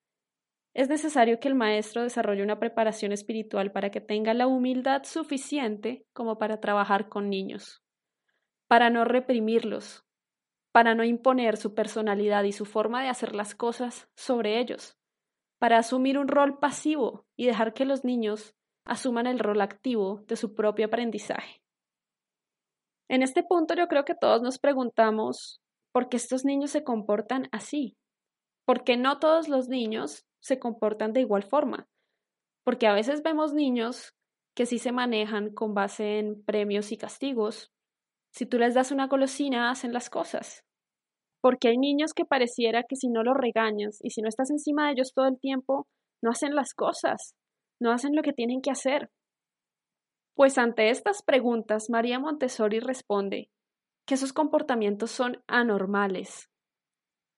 Es 0.74 0.90
necesario 0.90 1.40
que 1.40 1.48
el 1.48 1.56
maestro 1.56 2.04
desarrolle 2.04 2.44
una 2.44 2.60
preparación 2.60 3.12
espiritual 3.12 3.72
para 3.72 3.90
que 3.90 4.00
tenga 4.00 4.34
la 4.34 4.48
humildad 4.48 5.04
suficiente 5.04 6.06
como 6.14 6.38
para 6.38 6.60
trabajar 6.60 7.10
con 7.10 7.30
niños, 7.30 7.82
para 8.68 8.90
no 8.90 9.04
reprimirlos, 9.04 10.07
para 10.78 10.94
no 10.94 11.04
imponer 11.04 11.58
su 11.58 11.74
personalidad 11.74 12.44
y 12.44 12.52
su 12.52 12.64
forma 12.64 13.02
de 13.02 13.10
hacer 13.10 13.34
las 13.34 13.56
cosas 13.56 14.08
sobre 14.16 14.60
ellos, 14.60 14.96
para 15.58 15.80
asumir 15.80 16.20
un 16.20 16.28
rol 16.28 16.60
pasivo 16.60 17.26
y 17.36 17.48
dejar 17.48 17.74
que 17.74 17.84
los 17.84 18.06
niños 18.06 18.54
asuman 18.86 19.26
el 19.26 19.40
rol 19.40 19.62
activo 19.62 20.24
de 20.28 20.36
su 20.36 20.54
propio 20.54 20.86
aprendizaje. 20.86 21.64
En 23.10 23.24
este 23.24 23.42
punto 23.42 23.74
yo 23.74 23.88
creo 23.88 24.06
que 24.06 24.14
todos 24.14 24.44
nos 24.44 24.60
preguntamos 24.60 25.64
por 25.92 26.10
qué 26.10 26.18
estos 26.18 26.46
niños 26.46 26.70
se 26.70 26.84
comportan 26.84 27.50
así, 27.52 27.98
porque 28.64 28.98
no 28.98 29.18
todos 29.18 29.50
los 29.50 29.70
niños 29.70 30.28
se 30.40 30.60
comportan 30.60 31.12
de 31.12 31.22
igual 31.22 31.42
forma, 31.42 31.88
porque 32.64 32.86
a 32.86 32.94
veces 32.94 33.24
vemos 33.24 33.52
niños 33.52 34.14
que 34.56 34.68
sí 34.68 34.78
se 34.78 34.92
manejan 34.92 35.52
con 35.56 35.74
base 35.74 36.20
en 36.20 36.46
premios 36.46 36.92
y 36.92 36.98
castigos. 36.98 37.74
Si 38.30 38.46
tú 38.46 38.60
les 38.60 38.76
das 38.76 38.92
una 38.92 39.08
golosina, 39.08 39.72
hacen 39.72 39.92
las 39.92 40.12
cosas 40.12 40.67
porque 41.42 41.70
hay 41.70 41.78
niños 41.78 42.14
que 42.14 42.26
pareciera 42.26 42.84
que 42.84 42.96
si 42.96 43.10
no 43.10 43.24
los 43.24 43.36
regañas 43.36 44.00
y 44.02 44.12
si 44.12 44.22
no 44.22 44.30
estás 44.30 44.50
encima 44.50 44.88
de 44.88 44.94
ellos 44.94 45.14
todo 45.14 45.28
el 45.28 45.40
tiempo, 45.40 45.88
no 46.22 46.32
hacen 46.32 46.56
las 46.56 46.74
cosas, 46.74 47.36
no 47.80 47.92
hacen 47.92 48.16
lo 48.16 48.24
que 48.24 48.34
tienen 48.34 48.62
que 48.62 48.72
hacer. 48.72 49.10
Pues 50.36 50.58
ante 50.58 50.90
estas 50.90 51.24
preguntas, 51.24 51.90
María 51.90 52.20
Montessori 52.20 52.80
responde 52.80 53.50
que 54.08 54.16
esos 54.16 54.34
comportamientos 54.34 55.12
son 55.12 55.44
anormales, 55.48 56.50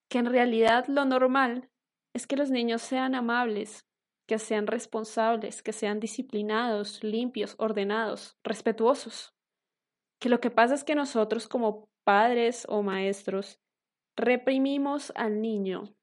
que 0.10 0.20
en 0.20 0.26
realidad 0.26 0.86
lo 0.88 1.06
normal 1.06 1.70
es 2.14 2.28
que 2.28 2.36
los 2.36 2.52
niños 2.52 2.82
sean 2.82 3.16
amables, 3.16 3.86
que 4.28 4.38
sean 4.38 4.68
responsables, 4.68 5.64
que 5.64 5.74
sean 5.74 6.00
disciplinados, 6.00 7.04
limpios, 7.04 7.56
ordenados, 7.58 8.38
respetuosos. 8.44 9.34
Que 10.20 10.30
lo 10.30 10.40
que 10.40 10.52
pasa 10.52 10.76
es 10.76 10.84
que 10.84 10.96
nosotros 10.96 11.48
como 11.48 11.90
padres 12.04 12.66
o 12.70 12.84
maestros 12.84 13.60
reprimimos 14.20 15.14
al 15.16 15.42
niño. 15.42 15.96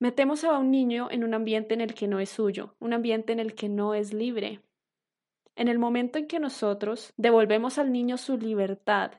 Metemos 0.00 0.44
a 0.44 0.58
un 0.58 0.70
niño 0.70 1.08
en 1.10 1.22
un 1.24 1.34
ambiente 1.34 1.74
en 1.74 1.80
el 1.80 1.94
que 1.94 2.08
no 2.08 2.18
es 2.20 2.30
suyo, 2.30 2.76
un 2.80 2.92
ambiente 2.92 3.32
en 3.32 3.38
el 3.38 3.54
que 3.54 3.68
no 3.68 3.94
es 3.94 4.12
libre. 4.12 4.60
En 5.54 5.68
el 5.68 5.78
momento 5.78 6.18
en 6.18 6.26
que 6.26 6.40
nosotros 6.40 7.12
devolvemos 7.16 7.78
al 7.78 7.92
niño 7.92 8.16
su 8.16 8.38
libertad 8.38 9.12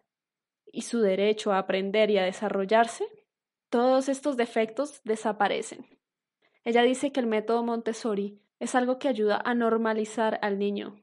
y 0.65 0.81
su 0.81 0.99
derecho 0.99 1.51
a 1.51 1.59
aprender 1.59 2.11
y 2.11 2.17
a 2.17 2.23
desarrollarse, 2.23 3.05
todos 3.69 4.09
estos 4.09 4.37
defectos 4.37 5.01
desaparecen. 5.03 5.85
Ella 6.63 6.83
dice 6.83 7.11
que 7.11 7.19
el 7.19 7.27
método 7.27 7.63
Montessori 7.63 8.41
es 8.59 8.75
algo 8.75 8.99
que 8.99 9.07
ayuda 9.07 9.41
a 9.43 9.53
normalizar 9.53 10.39
al 10.41 10.59
niño. 10.59 11.01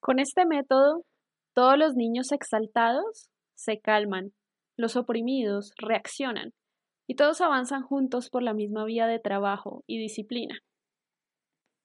Con 0.00 0.18
este 0.18 0.44
método, 0.44 1.04
todos 1.54 1.78
los 1.78 1.94
niños 1.94 2.32
exaltados 2.32 3.30
se 3.54 3.80
calman 3.80 4.32
los 4.76 4.96
oprimidos 4.96 5.72
reaccionan 5.76 6.52
y 7.06 7.16
todos 7.16 7.40
avanzan 7.40 7.82
juntos 7.82 8.30
por 8.30 8.42
la 8.42 8.54
misma 8.54 8.84
vía 8.84 9.06
de 9.06 9.18
trabajo 9.18 9.82
y 9.86 9.98
disciplina. 9.98 10.58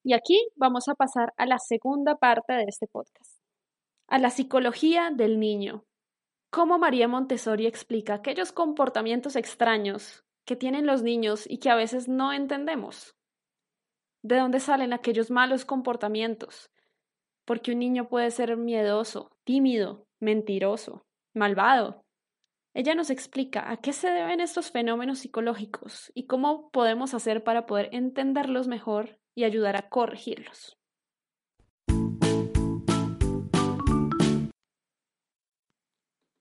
Y 0.04 0.14
aquí 0.14 0.48
vamos 0.56 0.88
a 0.88 0.96
pasar 0.96 1.34
a 1.38 1.46
la 1.46 1.60
segunda 1.60 2.16
parte 2.16 2.54
de 2.54 2.66
este 2.68 2.88
podcast. 2.88 3.42
a 4.08 4.20
la 4.20 4.30
psicología 4.30 5.12
del 5.14 5.38
niño. 5.40 5.84
Cómo 6.50 6.80
María 6.80 7.10
Montessori 7.10 7.66
explica 7.66 8.14
aquellos 8.14 8.54
comportamientos 8.54 9.36
extraños 9.36 10.24
que 10.46 10.56
tienen 10.56 10.86
los 10.86 11.04
niños 11.04 11.44
y 11.50 11.58
que 11.58 11.70
a 11.70 11.76
veces 11.76 12.08
no 12.08 12.32
entendemos. 12.32 13.16
¿De 14.24 14.38
dónde 14.38 14.62
salen 14.62 14.94
aquellos 14.94 15.30
malos 15.30 15.66
comportamientos? 15.66 16.72
Porque 17.46 17.74
un 17.74 17.80
niño 17.80 18.08
puede 18.08 18.32
ser 18.32 18.56
miedoso, 18.56 19.30
tímido, 19.44 20.08
mentiroso, 20.22 21.06
malvado. 21.34 22.06
Ella 22.78 22.94
nos 22.94 23.10
explica 23.10 23.72
a 23.72 23.78
qué 23.78 23.92
se 23.92 24.08
deben 24.08 24.40
estos 24.40 24.70
fenómenos 24.70 25.18
psicológicos 25.18 26.12
y 26.14 26.28
cómo 26.28 26.70
podemos 26.70 27.16
hacer 27.16 27.44
para 27.44 27.66
poder 27.66 27.90
entenderlos 27.92 28.68
mejor 28.68 29.18
y 29.34 29.46
ayudar 29.46 29.76
a 29.76 29.90
corregirlos. 29.90 30.78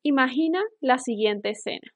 Imagina 0.02 0.62
la 0.82 0.98
siguiente 0.98 1.48
escena. 1.48 1.90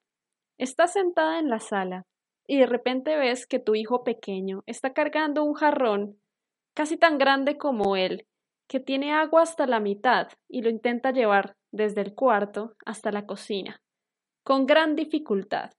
Estás 0.57 0.95
sentada 0.95 1.39
en 1.39 1.51
la 1.51 1.59
sala 1.59 2.07
y 2.47 2.61
de 2.61 2.67
repente 2.67 3.19
ves 3.19 3.47
que 3.47 3.59
tu 3.59 3.75
hijo 3.75 4.05
pequeño 4.05 4.63
está 4.65 4.95
cargando 4.95 5.45
un 5.45 5.53
jarrón 5.53 6.19
casi 6.75 6.97
tan 6.97 7.19
grande 7.19 7.59
como 7.59 7.95
él, 7.95 8.27
que 8.71 8.81
tiene 8.81 9.13
agua 9.13 9.43
hasta 9.43 9.67
la 9.67 9.81
mitad 9.81 10.29
y 10.49 10.63
lo 10.63 10.71
intenta 10.71 11.13
llevar 11.13 11.57
desde 11.73 12.01
el 12.01 12.15
cuarto 12.15 12.75
hasta 12.87 13.13
la 13.13 13.27
cocina, 13.27 13.83
con 14.43 14.67
gran 14.67 14.97
dificultad. 14.97 15.71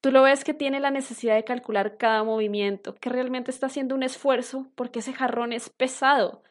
Tú 0.00 0.10
lo 0.10 0.22
ves 0.22 0.44
que 0.44 0.54
tiene 0.54 0.80
la 0.80 0.90
necesidad 0.90 1.34
de 1.34 1.44
calcular 1.44 1.98
cada 1.98 2.24
movimiento, 2.24 2.94
que 2.94 3.10
realmente 3.10 3.50
está 3.50 3.66
haciendo 3.66 3.94
un 3.94 4.02
esfuerzo 4.02 4.70
porque 4.74 5.00
ese 5.00 5.12
jarrón 5.12 5.52
es 5.52 5.68
pesado. 5.68 6.42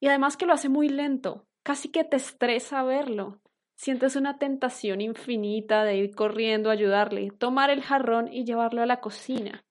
Y 0.00 0.08
además 0.08 0.36
que 0.36 0.46
lo 0.46 0.54
hace 0.54 0.68
muy 0.68 0.88
lento, 0.88 1.48
Casi 1.68 1.90
que 1.90 2.02
te 2.02 2.16
estresa 2.16 2.82
verlo. 2.82 3.42
Sientes 3.76 4.16
una 4.16 4.38
tentación 4.38 5.02
infinita 5.02 5.84
de 5.84 5.98
ir 5.98 6.14
corriendo 6.14 6.70
a 6.70 6.72
ayudarle, 6.72 7.30
tomar 7.30 7.68
el 7.68 7.82
jarrón 7.82 8.32
y 8.32 8.46
llevarlo 8.46 8.80
a 8.80 8.86
la 8.86 9.02
cocina. 9.02 9.66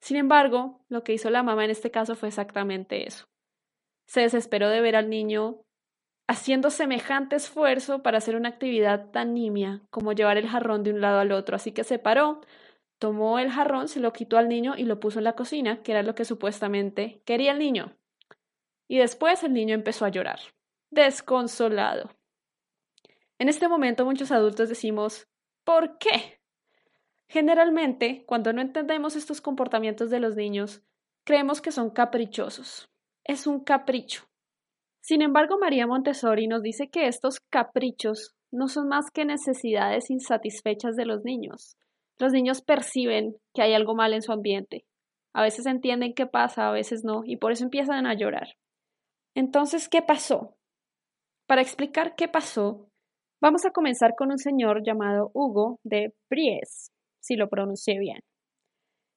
Sin 0.00 0.16
embargo, 0.16 0.84
lo 0.88 1.04
que 1.04 1.12
hizo 1.12 1.30
la 1.30 1.44
mamá 1.44 1.64
en 1.64 1.70
este 1.70 1.92
caso 1.92 2.16
fue 2.16 2.30
exactamente 2.30 3.06
eso. 3.06 3.26
Se 4.06 4.22
desesperó 4.22 4.70
de 4.70 4.80
ver 4.80 4.96
al 4.96 5.08
niño 5.08 5.60
haciendo 6.26 6.70
semejante 6.70 7.36
esfuerzo 7.36 8.02
para 8.02 8.18
hacer 8.18 8.36
una 8.36 8.48
actividad 8.50 9.10
tan 9.10 9.34
nimia 9.34 9.82
como 9.90 10.12
llevar 10.12 10.38
el 10.38 10.48
jarrón 10.48 10.82
de 10.82 10.92
un 10.92 11.00
lado 11.00 11.20
al 11.20 11.32
otro, 11.32 11.56
así 11.56 11.72
que 11.72 11.84
se 11.84 11.98
paró, 11.98 12.40
tomó 12.98 13.38
el 13.38 13.50
jarrón, 13.50 13.88
se 13.88 14.00
lo 14.00 14.12
quitó 14.12 14.38
al 14.38 14.48
niño 14.48 14.74
y 14.76 14.84
lo 14.84 15.00
puso 15.00 15.18
en 15.18 15.24
la 15.24 15.34
cocina, 15.34 15.82
que 15.82 15.92
era 15.92 16.02
lo 16.02 16.14
que 16.14 16.24
supuestamente 16.24 17.22
quería 17.24 17.52
el 17.52 17.58
niño. 17.58 17.96
Y 18.88 18.98
después 18.98 19.42
el 19.42 19.52
niño 19.52 19.74
empezó 19.74 20.04
a 20.04 20.10
llorar 20.10 20.40
desconsolado. 20.92 22.10
En 23.38 23.48
este 23.48 23.66
momento 23.66 24.04
muchos 24.04 24.30
adultos 24.30 24.68
decimos, 24.68 25.26
¿por 25.64 25.98
qué? 25.98 26.40
Generalmente, 27.28 28.24
cuando 28.26 28.52
no 28.52 28.60
entendemos 28.60 29.16
estos 29.16 29.40
comportamientos 29.40 30.10
de 30.10 30.20
los 30.20 30.36
niños, 30.36 30.82
creemos 31.24 31.62
que 31.62 31.72
son 31.72 31.90
caprichosos. 31.90 32.90
Es 33.24 33.46
un 33.46 33.64
capricho. 33.64 34.28
Sin 35.02 35.20
embargo, 35.20 35.58
María 35.58 35.88
Montessori 35.88 36.46
nos 36.46 36.62
dice 36.62 36.88
que 36.88 37.08
estos 37.08 37.40
caprichos 37.40 38.36
no 38.52 38.68
son 38.68 38.86
más 38.86 39.10
que 39.10 39.24
necesidades 39.24 40.10
insatisfechas 40.10 40.94
de 40.94 41.06
los 41.06 41.24
niños. 41.24 41.76
Los 42.18 42.32
niños 42.32 42.62
perciben 42.62 43.34
que 43.52 43.62
hay 43.62 43.74
algo 43.74 43.96
mal 43.96 44.14
en 44.14 44.22
su 44.22 44.30
ambiente. 44.30 44.84
A 45.34 45.42
veces 45.42 45.66
entienden 45.66 46.14
qué 46.14 46.26
pasa, 46.26 46.68
a 46.68 46.72
veces 46.72 47.02
no, 47.02 47.22
y 47.24 47.36
por 47.36 47.50
eso 47.50 47.64
empiezan 47.64 48.06
a 48.06 48.14
llorar. 48.14 48.54
Entonces, 49.34 49.88
¿qué 49.88 50.02
pasó? 50.02 50.54
Para 51.48 51.62
explicar 51.62 52.14
qué 52.14 52.28
pasó, 52.28 52.88
vamos 53.40 53.64
a 53.66 53.72
comenzar 53.72 54.12
con 54.16 54.30
un 54.30 54.38
señor 54.38 54.84
llamado 54.86 55.32
Hugo 55.34 55.80
de 55.82 56.14
Bries, 56.30 56.92
si 57.20 57.34
lo 57.34 57.48
pronuncié 57.48 57.98
bien. 57.98 58.20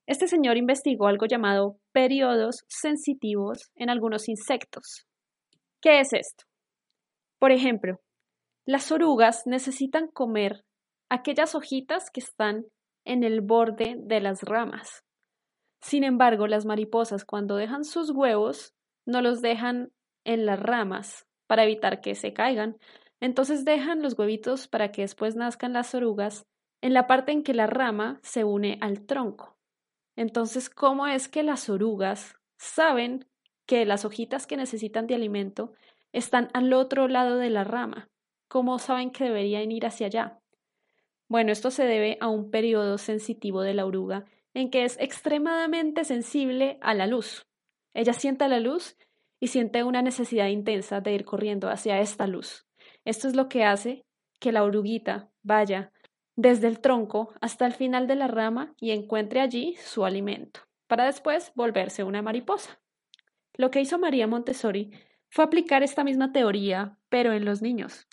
Este 0.08 0.28
señor 0.28 0.58
investigó 0.58 1.06
algo 1.06 1.28
llamado 1.28 1.78
periodos 1.92 2.64
sensitivos 2.70 3.70
en 3.76 3.92
algunos 3.92 4.30
insectos. 4.30 5.06
¿Qué 5.86 6.00
es 6.00 6.14
esto? 6.14 6.46
Por 7.38 7.52
ejemplo, 7.52 8.02
las 8.66 8.92
orugas 8.92 9.46
necesitan 9.46 10.08
comer 10.08 10.66
aquellas 11.12 11.54
hojitas 11.54 12.10
que 12.10 12.22
están 12.22 12.66
en 13.06 13.24
el 13.24 13.42
borde 13.42 13.94
de 14.00 14.20
las 14.20 14.42
ramas. 14.42 15.04
Sin 15.84 16.04
embargo, 16.04 16.48
las 16.48 16.66
mariposas 16.66 17.24
cuando 17.24 17.56
dejan 17.56 17.84
sus 17.84 18.10
huevos 18.10 18.74
no 19.06 19.22
los 19.22 19.44
dejan 19.44 19.92
en 20.24 20.48
las 20.48 20.60
ramas, 20.60 21.28
para 21.46 21.66
evitar 21.66 22.02
que 22.02 22.16
se 22.16 22.34
caigan. 22.34 22.78
Entonces 23.20 23.64
dejan 23.64 24.02
los 24.02 24.18
huevitos 24.18 24.68
para 24.68 24.92
que 24.92 25.04
después 25.04 25.36
nazcan 25.36 25.74
las 25.74 25.94
orugas 25.94 26.48
en 26.82 26.96
la 26.96 27.06
parte 27.06 27.32
en 27.32 27.44
que 27.44 27.54
la 27.54 27.68
rama 27.68 28.20
se 28.24 28.44
une 28.44 28.80
al 28.82 29.06
tronco. 29.06 29.60
Entonces, 30.16 30.68
¿cómo 30.72 31.06
es 31.06 31.28
que 31.28 31.44
las 31.44 31.70
orugas 31.70 32.40
saben 32.58 33.28
que 33.66 33.86
las 33.86 34.06
hojitas 34.06 34.48
que 34.48 34.58
necesitan 34.58 35.08
de 35.08 35.16
alimento 35.16 35.74
están 36.14 36.50
al 36.54 36.74
otro 36.74 37.08
lado 37.08 37.38
de 37.38 37.50
la 37.50 37.64
rama? 37.64 38.10
¿Cómo 38.48 38.80
saben 38.80 39.12
que 39.12 39.26
deberían 39.26 39.72
ir 39.72 39.86
hacia 39.86 40.08
allá? 40.08 40.40
Bueno, 41.28 41.52
esto 41.52 41.72
se 41.72 41.86
debe 41.86 42.18
a 42.22 42.30
un 42.30 42.52
periodo 42.52 42.98
sensitivo 42.98 43.62
de 43.62 43.74
la 43.74 43.86
oruga 43.86 44.26
en 44.54 44.70
que 44.70 44.86
es 44.86 44.98
extremadamente 45.00 46.06
sensible 46.06 46.78
a 46.82 46.94
la 46.94 47.08
luz. 47.08 47.46
Ella 47.94 48.14
siente 48.14 48.48
la 48.48 48.60
luz 48.60 48.96
y 49.40 49.48
siente 49.48 49.84
una 49.84 50.02
necesidad 50.02 50.48
intensa 50.48 51.02
de 51.02 51.14
ir 51.14 51.26
corriendo 51.26 51.70
hacia 51.70 52.00
esta 52.00 52.28
luz. 52.28 52.66
Esto 53.04 53.28
es 53.28 53.36
lo 53.36 53.50
que 53.50 53.64
hace 53.64 54.06
que 54.40 54.52
la 54.52 54.64
oruguita 54.64 55.30
vaya 55.44 55.92
desde 56.36 56.68
el 56.68 56.80
tronco 56.80 57.34
hasta 57.42 57.66
el 57.66 57.74
final 57.74 58.08
de 58.08 58.16
la 58.16 58.28
rama 58.28 58.74
y 58.80 58.92
encuentre 58.92 59.42
allí 59.42 59.76
su 59.78 60.06
alimento, 60.06 60.62
para 60.88 61.06
después 61.06 61.52
volverse 61.56 62.04
una 62.04 62.22
mariposa. 62.22 62.80
Lo 63.58 63.72
que 63.72 63.82
hizo 63.82 63.98
María 64.00 64.28
Montessori 64.28 64.92
fue 65.30 65.46
aplicar 65.46 65.84
esta 65.84 66.04
misma 66.04 66.32
teoría, 66.32 66.98
pero 67.10 67.34
en 67.34 67.46
los 67.46 67.62
niños. 67.62 68.08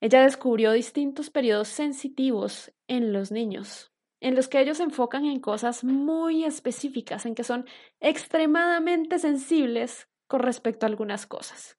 Ella 0.00 0.22
descubrió 0.22 0.72
distintos 0.72 1.30
periodos 1.30 1.68
sensitivos 1.68 2.72
en 2.88 3.12
los 3.12 3.32
niños, 3.32 3.92
en 4.20 4.34
los 4.34 4.48
que 4.48 4.60
ellos 4.60 4.78
se 4.78 4.82
enfocan 4.82 5.24
en 5.24 5.40
cosas 5.40 5.82
muy 5.84 6.44
específicas, 6.44 7.26
en 7.26 7.34
que 7.34 7.44
son 7.44 7.66
extremadamente 8.00 9.18
sensibles 9.18 10.08
con 10.26 10.40
respecto 10.40 10.86
a 10.86 10.88
algunas 10.88 11.26
cosas. 11.26 11.78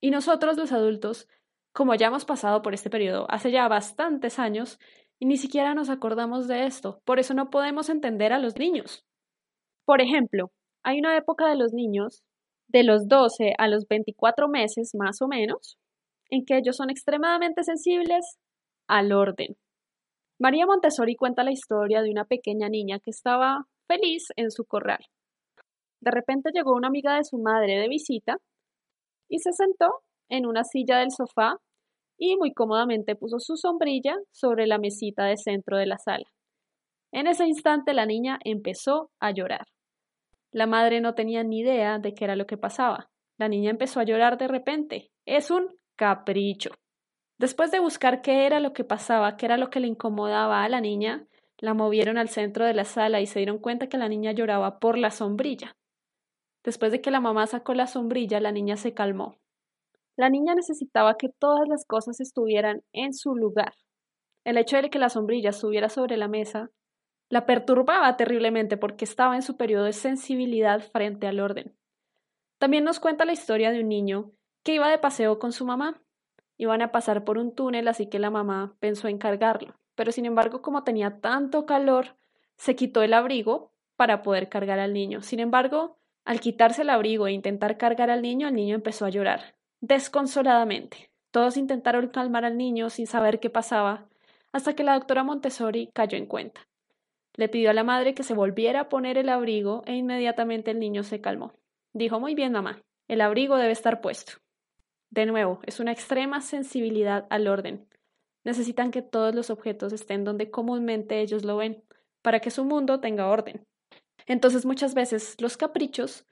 Y 0.00 0.10
nosotros 0.10 0.56
los 0.56 0.72
adultos, 0.72 1.28
como 1.72 1.94
ya 1.94 2.06
hemos 2.08 2.24
pasado 2.24 2.62
por 2.62 2.74
este 2.74 2.90
periodo 2.90 3.26
hace 3.30 3.50
ya 3.50 3.68
bastantes 3.68 4.38
años, 4.38 4.78
y 5.18 5.26
ni 5.26 5.36
siquiera 5.36 5.74
nos 5.74 5.90
acordamos 5.90 6.48
de 6.48 6.66
esto, 6.66 7.02
por 7.04 7.18
eso 7.18 7.34
no 7.34 7.50
podemos 7.50 7.90
entender 7.90 8.32
a 8.32 8.38
los 8.38 8.56
niños. 8.56 9.04
Por 9.84 10.00
ejemplo, 10.00 10.50
hay 10.82 10.98
una 10.98 11.16
época 11.16 11.48
de 11.48 11.56
los 11.56 11.72
niños, 11.72 12.22
de 12.68 12.84
los 12.84 13.08
12 13.08 13.54
a 13.58 13.68
los 13.68 13.86
24 13.88 14.48
meses 14.48 14.92
más 14.94 15.20
o 15.22 15.28
menos, 15.28 15.76
en 16.30 16.44
que 16.44 16.56
ellos 16.56 16.76
son 16.76 16.90
extremadamente 16.90 17.64
sensibles 17.64 18.38
al 18.86 19.12
orden. 19.12 19.56
María 20.38 20.66
Montessori 20.66 21.16
cuenta 21.16 21.44
la 21.44 21.52
historia 21.52 22.02
de 22.02 22.10
una 22.10 22.24
pequeña 22.24 22.68
niña 22.68 22.98
que 22.98 23.10
estaba 23.10 23.66
feliz 23.86 24.28
en 24.36 24.50
su 24.50 24.64
corral. 24.64 25.04
De 26.00 26.10
repente 26.10 26.50
llegó 26.54 26.72
una 26.72 26.88
amiga 26.88 27.16
de 27.16 27.24
su 27.24 27.38
madre 27.38 27.78
de 27.78 27.88
visita 27.88 28.38
y 29.28 29.40
se 29.40 29.52
sentó 29.52 29.86
en 30.30 30.46
una 30.46 30.64
silla 30.64 30.98
del 30.98 31.10
sofá 31.10 31.56
y 32.16 32.36
muy 32.36 32.52
cómodamente 32.52 33.16
puso 33.16 33.38
su 33.38 33.56
sombrilla 33.56 34.16
sobre 34.30 34.66
la 34.66 34.78
mesita 34.78 35.24
de 35.24 35.36
centro 35.36 35.76
de 35.76 35.86
la 35.86 35.98
sala. 35.98 36.26
En 37.12 37.26
ese 37.26 37.46
instante 37.46 37.92
la 37.92 38.06
niña 38.06 38.38
empezó 38.44 39.10
a 39.20 39.32
llorar. 39.32 39.66
La 40.52 40.66
madre 40.66 41.00
no 41.00 41.14
tenía 41.14 41.44
ni 41.44 41.60
idea 41.60 41.98
de 41.98 42.14
qué 42.14 42.24
era 42.24 42.36
lo 42.36 42.46
que 42.46 42.56
pasaba. 42.56 43.10
La 43.38 43.48
niña 43.48 43.70
empezó 43.70 44.00
a 44.00 44.04
llorar 44.04 44.36
de 44.36 44.48
repente. 44.48 45.10
Es 45.24 45.50
un 45.50 45.68
capricho. 45.96 46.70
Después 47.38 47.70
de 47.70 47.78
buscar 47.78 48.20
qué 48.20 48.46
era 48.46 48.60
lo 48.60 48.72
que 48.72 48.84
pasaba, 48.84 49.36
qué 49.36 49.46
era 49.46 49.56
lo 49.56 49.70
que 49.70 49.80
le 49.80 49.86
incomodaba 49.86 50.62
a 50.62 50.68
la 50.68 50.80
niña, 50.80 51.26
la 51.58 51.74
movieron 51.74 52.18
al 52.18 52.28
centro 52.28 52.64
de 52.64 52.74
la 52.74 52.84
sala 52.84 53.20
y 53.20 53.26
se 53.26 53.38
dieron 53.38 53.58
cuenta 53.58 53.88
que 53.88 53.98
la 53.98 54.08
niña 54.08 54.32
lloraba 54.32 54.78
por 54.78 54.98
la 54.98 55.10
sombrilla. 55.10 55.76
Después 56.64 56.92
de 56.92 57.00
que 57.00 57.10
la 57.10 57.20
mamá 57.20 57.46
sacó 57.46 57.74
la 57.74 57.86
sombrilla, 57.86 58.40
la 58.40 58.52
niña 58.52 58.76
se 58.76 58.92
calmó. 58.92 59.38
La 60.16 60.28
niña 60.28 60.54
necesitaba 60.54 61.16
que 61.16 61.28
todas 61.28 61.66
las 61.68 61.86
cosas 61.86 62.20
estuvieran 62.20 62.82
en 62.92 63.14
su 63.14 63.34
lugar. 63.34 63.74
El 64.44 64.58
hecho 64.58 64.76
de 64.76 64.90
que 64.90 64.98
la 64.98 65.08
sombrilla 65.08 65.50
estuviera 65.50 65.88
sobre 65.88 66.16
la 66.16 66.28
mesa 66.28 66.70
la 67.30 67.46
perturbaba 67.46 68.16
terriblemente 68.18 68.76
porque 68.76 69.06
estaba 69.06 69.36
en 69.36 69.42
su 69.42 69.56
periodo 69.56 69.84
de 69.84 69.94
sensibilidad 69.94 70.80
frente 70.92 71.26
al 71.26 71.40
orden. 71.40 71.74
También 72.58 72.84
nos 72.84 73.00
cuenta 73.00 73.24
la 73.24 73.32
historia 73.32 73.70
de 73.70 73.80
un 73.80 73.88
niño 73.88 74.32
que 74.62 74.74
iba 74.74 74.90
de 74.90 74.98
paseo 74.98 75.38
con 75.38 75.52
su 75.52 75.64
mamá. 75.64 76.02
Iban 76.58 76.82
a 76.82 76.92
pasar 76.92 77.24
por 77.24 77.38
un 77.38 77.54
túnel, 77.54 77.88
así 77.88 78.08
que 78.08 78.18
la 78.18 78.28
mamá 78.28 78.76
pensó 78.80 79.08
en 79.08 79.16
cargarlo. 79.16 79.74
Pero 79.94 80.12
sin 80.12 80.26
embargo, 80.26 80.60
como 80.60 80.84
tenía 80.84 81.20
tanto 81.20 81.64
calor, 81.64 82.16
se 82.56 82.76
quitó 82.76 83.02
el 83.02 83.14
abrigo 83.14 83.72
para 83.96 84.20
poder 84.22 84.50
cargar 84.50 84.78
al 84.78 84.92
niño. 84.92 85.22
Sin 85.22 85.40
embargo, 85.40 85.96
Al 86.24 86.40
quitarse 86.40 86.82
el 86.82 86.90
abrigo 86.90 87.26
e 87.26 87.32
intentar 87.32 87.76
cargar 87.76 88.10
al 88.10 88.22
niño, 88.22 88.48
el 88.48 88.54
niño 88.54 88.74
empezó 88.74 89.06
a 89.06 89.10
llorar, 89.10 89.56
desconsoladamente. 89.80 91.10
Todos 91.30 91.56
intentaron 91.56 92.08
calmar 92.08 92.44
al 92.44 92.56
niño 92.56 92.90
sin 92.90 93.06
saber 93.06 93.40
qué 93.40 93.50
pasaba, 93.50 94.06
hasta 94.52 94.74
que 94.74 94.84
la 94.84 94.94
doctora 94.94 95.24
Montessori 95.24 95.90
cayó 95.92 96.18
en 96.18 96.26
cuenta. 96.26 96.69
Le 97.34 97.48
pidió 97.48 97.70
a 97.70 97.74
la 97.74 97.84
madre 97.84 98.14
que 98.14 98.22
se 98.22 98.34
volviera 98.34 98.80
a 98.80 98.88
poner 98.88 99.18
el 99.18 99.28
abrigo 99.28 99.82
e 99.86 99.94
inmediatamente 99.94 100.70
el 100.70 100.80
niño 100.80 101.02
se 101.02 101.20
calmó. 101.20 101.52
Dijo 101.92 102.20
Muy 102.20 102.34
bien, 102.34 102.52
mamá, 102.52 102.82
el 103.08 103.20
abrigo 103.20 103.56
debe 103.56 103.72
estar 103.72 104.00
puesto. 104.00 104.32
De 105.10 105.26
nuevo, 105.26 105.60
es 105.64 105.80
una 105.80 105.92
extrema 105.92 106.40
sensibilidad 106.40 107.26
al 107.30 107.48
orden. 107.48 107.88
Necesitan 108.44 108.90
que 108.90 109.02
todos 109.02 109.34
los 109.34 109.50
objetos 109.50 109.92
estén 109.92 110.24
donde 110.24 110.50
comúnmente 110.50 111.20
ellos 111.20 111.44
lo 111.44 111.56
ven, 111.56 111.82
para 112.22 112.40
que 112.40 112.50
su 112.50 112.64
mundo 112.64 113.00
tenga 113.00 113.28
orden. 113.28 113.66
Entonces 114.26 114.64
muchas 114.64 114.94
veces 114.94 115.36
los 115.40 115.56
caprichos 115.56 116.26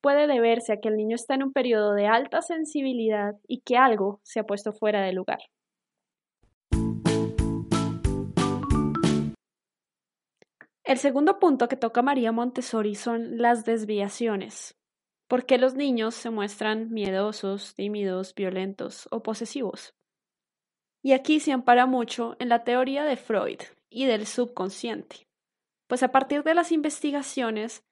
puede 0.00 0.26
deberse 0.26 0.72
a 0.72 0.80
que 0.80 0.88
el 0.88 0.96
niño 0.96 1.14
está 1.14 1.34
en 1.34 1.44
un 1.44 1.52
periodo 1.52 1.94
de 1.94 2.06
alta 2.06 2.42
sensibilidad 2.42 3.34
y 3.46 3.60
que 3.60 3.76
algo 3.76 4.20
se 4.22 4.40
ha 4.40 4.44
puesto 4.44 4.72
fuera 4.72 5.02
de 5.02 5.12
lugar. 5.12 5.40
El 10.90 10.98
segundo 10.98 11.38
punto 11.38 11.68
que 11.68 11.76
toca 11.76 12.02
María 12.02 12.32
Montessori 12.32 12.96
son 12.96 13.38
las 13.38 13.64
desviaciones. 13.64 14.76
¿Por 15.28 15.46
qué 15.46 15.56
los 15.56 15.74
niños 15.74 16.16
se 16.16 16.30
muestran 16.30 16.90
miedosos, 16.90 17.76
tímidos, 17.76 18.34
violentos 18.34 19.06
o 19.12 19.22
posesivos? 19.22 19.94
Y 21.00 21.12
aquí 21.12 21.38
se 21.38 21.52
ampara 21.52 21.86
mucho 21.86 22.34
en 22.40 22.48
la 22.48 22.64
teoría 22.64 23.04
de 23.04 23.16
Freud 23.16 23.60
y 23.88 24.06
del 24.06 24.26
subconsciente, 24.26 25.28
pues 25.86 26.02
a 26.02 26.10
partir 26.10 26.42
de 26.42 26.54
las 26.54 26.72
investigaciones 26.72 27.84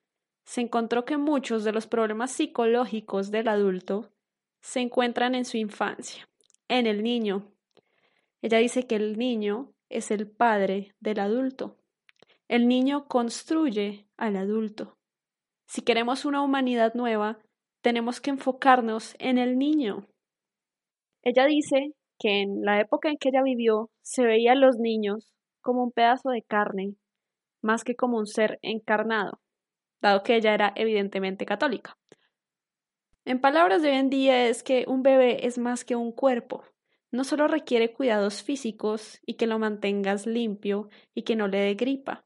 se 0.43 0.59
encontró 0.59 1.05
que 1.05 1.15
muchos 1.15 1.63
de 1.63 1.71
los 1.71 1.87
problemas 1.87 2.33
psicológicos 2.33 3.31
del 3.31 3.47
adulto 3.47 4.11
se 4.59 4.81
encuentran 4.81 5.35
en 5.35 5.45
su 5.45 5.55
infancia, 5.55 6.27
en 6.67 6.85
el 6.85 7.01
niño. 7.01 7.49
Ella 8.41 8.57
dice 8.57 8.87
que 8.87 8.97
el 8.97 9.17
niño 9.17 9.71
es 9.87 10.11
el 10.11 10.29
padre 10.29 10.95
del 10.99 11.21
adulto. 11.21 11.78
El 12.49 12.67
niño 12.67 13.07
construye 13.07 14.07
al 14.17 14.35
adulto. 14.35 14.97
Si 15.67 15.83
queremos 15.83 16.25
una 16.25 16.41
humanidad 16.41 16.95
nueva, 16.95 17.37
tenemos 17.81 18.21
que 18.21 18.31
enfocarnos 18.31 19.15
en 19.19 19.37
el 19.37 19.59
niño. 19.59 20.07
Ella 21.21 21.45
dice 21.45 21.93
que 22.17 22.41
en 22.41 22.63
la 22.63 22.81
época 22.81 23.09
en 23.09 23.17
que 23.17 23.29
ella 23.29 23.43
vivió 23.43 23.91
se 24.01 24.23
veía 24.23 24.53
a 24.53 24.55
los 24.55 24.77
niños 24.79 25.31
como 25.61 25.83
un 25.83 25.91
pedazo 25.91 26.31
de 26.31 26.41
carne, 26.41 26.95
más 27.61 27.83
que 27.83 27.95
como 27.95 28.17
un 28.17 28.25
ser 28.25 28.57
encarnado, 28.63 29.39
dado 30.01 30.23
que 30.23 30.35
ella 30.35 30.55
era 30.55 30.73
evidentemente 30.75 31.45
católica. 31.45 31.99
En 33.25 33.41
palabras 33.41 33.83
de 33.83 33.89
hoy 33.89 33.97
en 33.97 34.09
día 34.09 34.47
es 34.47 34.63
que 34.63 34.85
un 34.87 35.03
bebé 35.03 35.45
es 35.45 35.59
más 35.59 35.85
que 35.85 35.95
un 35.95 36.11
cuerpo, 36.11 36.63
no 37.11 37.23
solo 37.23 37.47
requiere 37.47 37.93
cuidados 37.93 38.41
físicos 38.41 39.19
y 39.23 39.35
que 39.35 39.45
lo 39.45 39.59
mantengas 39.59 40.25
limpio 40.25 40.89
y 41.13 41.25
que 41.25 41.35
no 41.35 41.47
le 41.47 41.59
dé 41.59 41.75
gripa, 41.75 42.25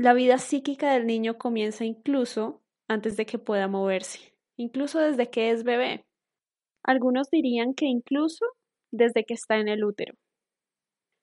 la 0.00 0.14
vida 0.14 0.38
psíquica 0.38 0.94
del 0.94 1.06
niño 1.06 1.36
comienza 1.36 1.84
incluso 1.84 2.62
antes 2.88 3.18
de 3.18 3.26
que 3.26 3.38
pueda 3.38 3.68
moverse, 3.68 4.32
incluso 4.56 4.98
desde 4.98 5.28
que 5.28 5.50
es 5.50 5.62
bebé. 5.62 6.06
Algunos 6.82 7.28
dirían 7.28 7.74
que 7.74 7.84
incluso 7.84 8.46
desde 8.90 9.26
que 9.26 9.34
está 9.34 9.58
en 9.58 9.68
el 9.68 9.84
útero. 9.84 10.14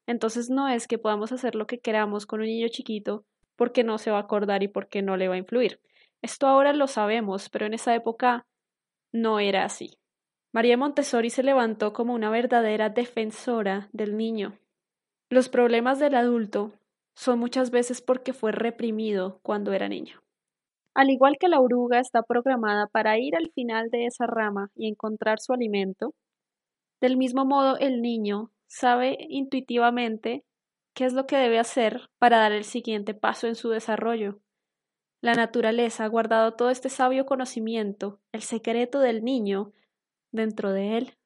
Entonces 0.06 0.52
no 0.52 0.70
es 0.70 0.88
que 0.88 1.00
podamos 1.00 1.32
hacer 1.32 1.56
lo 1.56 1.66
que 1.66 1.80
queramos 1.80 2.28
con 2.28 2.40
un 2.40 2.46
niño 2.46 2.68
chiquito 2.68 3.26
porque 3.56 3.84
no 3.84 3.98
se 3.98 4.12
va 4.12 4.18
a 4.18 4.22
acordar 4.22 4.62
y 4.62 4.68
porque 4.68 5.02
no 5.02 5.18
le 5.18 5.28
va 5.28 5.34
a 5.34 5.40
influir. 5.40 5.82
Esto 6.22 6.46
ahora 6.46 6.72
lo 6.72 6.86
sabemos, 6.86 7.50
pero 7.50 7.66
en 7.66 7.74
esa 7.74 7.96
época 7.96 8.46
no 9.12 9.40
era 9.40 9.66
así. 9.66 9.98
María 10.54 10.78
Montessori 10.78 11.32
se 11.32 11.42
levantó 11.42 11.94
como 11.94 12.14
una 12.14 12.30
verdadera 12.30 12.90
defensora 12.90 13.90
del 13.92 14.18
niño. 14.18 14.60
Los 15.32 15.50
problemas 15.50 15.98
del 15.98 16.14
adulto 16.14 16.74
son 17.18 17.40
muchas 17.40 17.72
veces 17.72 18.00
porque 18.00 18.32
fue 18.32 18.52
reprimido 18.52 19.40
cuando 19.42 19.74
era 19.74 19.90
niño. 19.90 20.22
Al 20.94 21.10
igual 21.10 21.38
que 21.40 21.48
la 21.48 21.60
oruga 21.60 22.00
está 22.00 22.22
programada 22.22 22.86
para 22.86 23.18
ir 23.18 23.36
al 23.36 23.50
final 23.52 23.90
de 23.90 24.06
esa 24.06 24.28
rama 24.28 24.70
y 24.76 24.88
encontrar 24.88 25.40
su 25.40 25.52
alimento, 25.52 26.14
del 27.02 27.18
mismo 27.18 27.44
modo 27.44 27.76
el 27.80 28.04
niño 28.04 28.52
sabe 28.68 29.18
intuitivamente 29.30 30.46
qué 30.94 31.06
es 31.06 31.14
lo 31.14 31.26
que 31.26 31.38
debe 31.38 31.58
hacer 31.58 32.08
para 32.20 32.38
dar 32.38 32.52
el 32.52 32.66
siguiente 32.66 33.16
paso 33.16 33.48
en 33.48 33.56
su 33.56 33.70
desarrollo. 33.70 34.40
La 35.20 35.34
naturaleza 35.34 36.06
ha 36.06 36.10
guardado 36.10 36.54
todo 36.54 36.70
este 36.70 36.90
sabio 36.90 37.26
conocimiento, 37.26 38.20
el 38.32 38.44
secreto 38.44 39.00
del 39.00 39.24
niño, 39.24 39.74
dentro 40.32 40.72
de 40.72 40.98
él. 40.98 41.18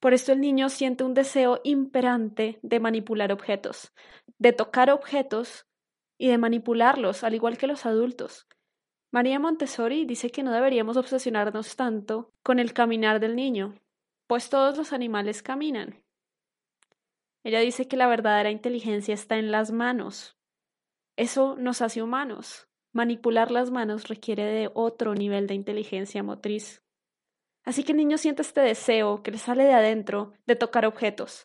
Por 0.00 0.14
esto 0.14 0.32
el 0.32 0.40
niño 0.40 0.68
siente 0.68 1.04
un 1.04 1.14
deseo 1.14 1.60
imperante 1.64 2.60
de 2.62 2.80
manipular 2.80 3.32
objetos, 3.32 3.92
de 4.38 4.52
tocar 4.52 4.90
objetos 4.90 5.66
y 6.18 6.28
de 6.28 6.38
manipularlos, 6.38 7.24
al 7.24 7.34
igual 7.34 7.58
que 7.58 7.66
los 7.66 7.84
adultos. 7.86 8.46
María 9.10 9.38
Montessori 9.38 10.04
dice 10.04 10.30
que 10.30 10.42
no 10.42 10.52
deberíamos 10.52 10.96
obsesionarnos 10.96 11.76
tanto 11.76 12.32
con 12.42 12.58
el 12.58 12.72
caminar 12.72 13.20
del 13.20 13.36
niño, 13.36 13.74
pues 14.26 14.50
todos 14.50 14.76
los 14.76 14.92
animales 14.92 15.42
caminan. 15.42 16.04
Ella 17.42 17.60
dice 17.60 17.88
que 17.88 17.96
la 17.96 18.06
verdadera 18.06 18.50
inteligencia 18.50 19.14
está 19.14 19.38
en 19.38 19.50
las 19.50 19.72
manos. 19.72 20.36
Eso 21.16 21.56
nos 21.56 21.80
hace 21.80 22.02
humanos. 22.02 22.68
Manipular 22.92 23.50
las 23.50 23.70
manos 23.70 24.08
requiere 24.08 24.44
de 24.44 24.70
otro 24.74 25.14
nivel 25.14 25.46
de 25.46 25.54
inteligencia 25.54 26.22
motriz. 26.22 26.82
Así 27.68 27.84
que 27.84 27.92
el 27.92 27.98
niño 27.98 28.16
siente 28.16 28.40
este 28.40 28.62
deseo 28.62 29.22
que 29.22 29.30
le 29.30 29.36
sale 29.36 29.64
de 29.64 29.74
adentro 29.74 30.32
de 30.46 30.56
tocar 30.56 30.86
objetos, 30.86 31.44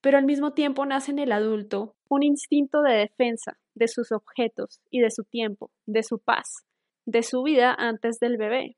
pero 0.00 0.16
al 0.16 0.24
mismo 0.24 0.52
tiempo 0.52 0.86
nace 0.86 1.10
en 1.10 1.18
el 1.18 1.32
adulto 1.32 1.96
un 2.08 2.22
instinto 2.22 2.82
de 2.82 2.92
defensa 2.92 3.58
de 3.74 3.88
sus 3.88 4.12
objetos 4.12 4.80
y 4.92 5.00
de 5.00 5.10
su 5.10 5.24
tiempo, 5.24 5.72
de 5.84 6.04
su 6.04 6.20
paz, 6.20 6.64
de 7.04 7.24
su 7.24 7.42
vida 7.42 7.74
antes 7.76 8.20
del 8.20 8.36
bebé. 8.36 8.76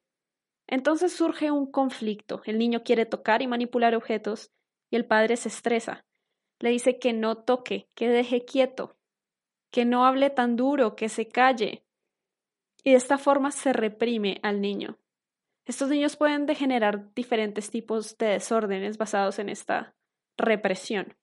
Entonces 0.66 1.12
surge 1.12 1.50
un 1.50 1.70
conflicto. 1.70 2.40
El 2.46 2.56
niño 2.56 2.82
quiere 2.82 3.04
tocar 3.04 3.42
y 3.42 3.48
manipular 3.48 3.94
objetos 3.94 4.50
y 4.88 4.96
el 4.96 5.04
padre 5.04 5.36
se 5.36 5.50
estresa. 5.50 6.06
Le 6.58 6.70
dice 6.70 6.98
que 6.98 7.12
no 7.12 7.36
toque, 7.36 7.86
que 7.94 8.08
deje 8.08 8.46
quieto, 8.46 8.96
que 9.70 9.84
no 9.84 10.06
hable 10.06 10.30
tan 10.30 10.56
duro, 10.56 10.96
que 10.96 11.10
se 11.10 11.28
calle. 11.28 11.84
Y 12.82 12.92
de 12.92 12.96
esta 12.96 13.18
forma 13.18 13.50
se 13.50 13.74
reprime 13.74 14.40
al 14.42 14.62
niño. 14.62 14.96
Estos 15.68 15.90
niños 15.90 16.16
pueden 16.16 16.46
degenerar 16.46 17.12
diferentes 17.12 17.70
tipos 17.70 18.16
de 18.16 18.28
desórdenes 18.28 18.96
basados 18.96 19.38
en 19.38 19.50
esta 19.50 19.94
represión. 20.38 21.14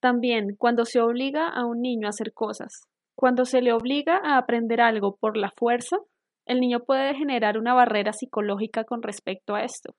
También 0.00 0.56
cuando 0.56 0.86
se 0.86 1.02
obliga 1.02 1.48
a 1.48 1.66
un 1.66 1.82
niño 1.82 2.06
a 2.06 2.10
hacer 2.10 2.32
cosas, 2.32 2.88
cuando 3.14 3.44
se 3.44 3.60
le 3.60 3.74
obliga 3.74 4.22
a 4.24 4.38
aprender 4.38 4.80
algo 4.80 5.16
por 5.16 5.36
la 5.36 5.50
fuerza, 5.50 5.98
el 6.46 6.60
niño 6.60 6.80
puede 6.80 7.14
generar 7.14 7.58
una 7.58 7.74
barrera 7.74 8.14
psicológica 8.14 8.84
con 8.84 9.02
respecto 9.02 9.54
a 9.54 9.64
esto. 9.64 9.94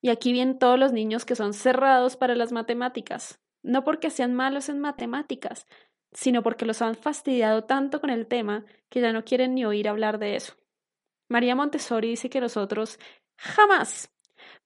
Y 0.00 0.10
aquí 0.10 0.32
vienen 0.32 0.60
todos 0.60 0.78
los 0.78 0.92
niños 0.92 1.24
que 1.24 1.34
son 1.34 1.54
cerrados 1.54 2.16
para 2.16 2.36
las 2.36 2.52
matemáticas, 2.52 3.40
no 3.64 3.82
porque 3.82 4.10
sean 4.10 4.32
malos 4.32 4.68
en 4.68 4.78
matemáticas, 4.78 5.66
sino 6.12 6.44
porque 6.44 6.66
los 6.66 6.82
han 6.82 6.94
fastidiado 6.94 7.64
tanto 7.64 8.00
con 8.00 8.10
el 8.10 8.28
tema 8.28 8.64
que 8.88 9.00
ya 9.00 9.12
no 9.12 9.24
quieren 9.24 9.56
ni 9.56 9.64
oír 9.64 9.88
hablar 9.88 10.20
de 10.20 10.36
eso. 10.36 10.59
María 11.30 11.54
Montessori 11.54 12.08
dice 12.08 12.28
que 12.28 12.40
nosotros 12.40 12.98
jamás, 13.38 14.12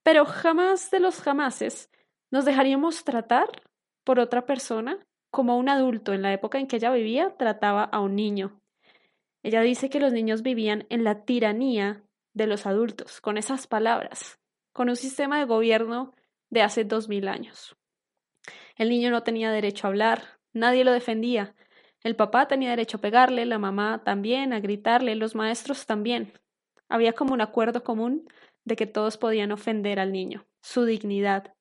pero 0.02 0.24
jamás 0.24 0.90
de 0.90 0.98
los 0.98 1.20
jamases, 1.20 1.90
nos 2.30 2.46
dejaríamos 2.46 3.04
tratar 3.04 3.48
por 4.02 4.18
otra 4.18 4.46
persona 4.46 5.06
como 5.30 5.58
un 5.58 5.68
adulto 5.68 6.14
en 6.14 6.22
la 6.22 6.32
época 6.32 6.58
en 6.58 6.66
que 6.66 6.76
ella 6.76 6.90
vivía 6.90 7.36
trataba 7.36 7.84
a 7.84 8.00
un 8.00 8.16
niño. 8.16 8.60
Ella 9.42 9.60
dice 9.60 9.90
que 9.90 10.00
los 10.00 10.12
niños 10.12 10.42
vivían 10.42 10.86
en 10.88 11.04
la 11.04 11.24
tiranía 11.24 12.02
de 12.32 12.46
los 12.46 12.66
adultos, 12.66 13.20
con 13.20 13.36
esas 13.36 13.66
palabras, 13.66 14.40
con 14.72 14.88
un 14.88 14.96
sistema 14.96 15.38
de 15.38 15.44
gobierno 15.44 16.14
de 16.48 16.62
hace 16.62 16.84
dos 16.84 17.10
mil 17.10 17.28
años. 17.28 17.76
El 18.76 18.88
niño 18.88 19.10
no 19.10 19.22
tenía 19.22 19.52
derecho 19.52 19.86
a 19.86 19.90
hablar, 19.90 20.22
nadie 20.54 20.82
lo 20.82 20.92
defendía. 20.92 21.54
El 22.02 22.16
papá 22.16 22.48
tenía 22.48 22.70
derecho 22.70 22.96
a 22.96 23.00
pegarle, 23.02 23.44
la 23.44 23.58
mamá 23.58 24.02
también, 24.02 24.54
a 24.54 24.60
gritarle, 24.60 25.14
los 25.14 25.34
maestros 25.34 25.84
también. 25.84 26.32
Había 26.94 27.12
como 27.12 27.34
un 27.34 27.40
acuerdo 27.40 27.82
común 27.82 28.28
de 28.64 28.76
que 28.76 28.86
todos 28.86 29.18
podían 29.18 29.50
ofender 29.50 29.98
al 29.98 30.12
niño, 30.12 30.46
su 30.62 30.84
dignidad, 30.84 31.52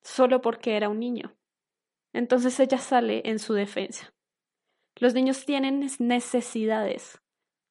solo 0.00 0.42
porque 0.42 0.76
era 0.76 0.88
un 0.88 1.00
niño. 1.00 1.34
Entonces 2.12 2.60
ella 2.60 2.78
sale 2.78 3.22
en 3.24 3.40
su 3.40 3.54
defensa. 3.54 4.14
Los 4.94 5.12
niños 5.12 5.44
tienen 5.44 5.88
necesidades, 5.98 7.20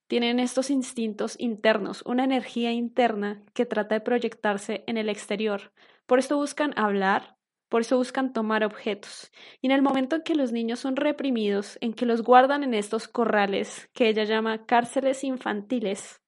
tienen 0.07 0.41
estos 0.41 0.69
instintos 0.69 1.39
internos, 1.39 2.03
una 2.05 2.25
energía 2.25 2.73
interna 2.73 3.45
que 3.53 3.65
trata 3.65 3.95
de 3.95 4.01
proyectarse 4.01 4.83
en 4.85 4.97
el 4.97 5.07
exterior. 5.07 5.71
Por 6.05 6.19
esto 6.19 6.35
buscan 6.35 6.73
hablar, 6.77 7.38
por 7.69 7.79
eso 7.79 7.95
buscan 7.95 8.33
tomar 8.33 8.65
objetos. 8.65 9.31
Y 9.62 9.67
en 9.67 9.71
el 9.71 9.81
momento 9.81 10.17
en 10.17 10.23
que 10.23 10.35
los 10.35 10.51
niños 10.51 10.81
son 10.81 10.97
reprimidos, 10.97 11.77
en 11.79 11.93
que 11.93 12.05
los 12.05 12.23
guardan 12.23 12.65
en 12.65 12.73
estos 12.73 13.07
corrales 13.07 13.89
que 13.93 14.09
ella 14.09 14.25
llama 14.25 14.65
cárceles 14.65 15.23
infantiles, 15.23 16.19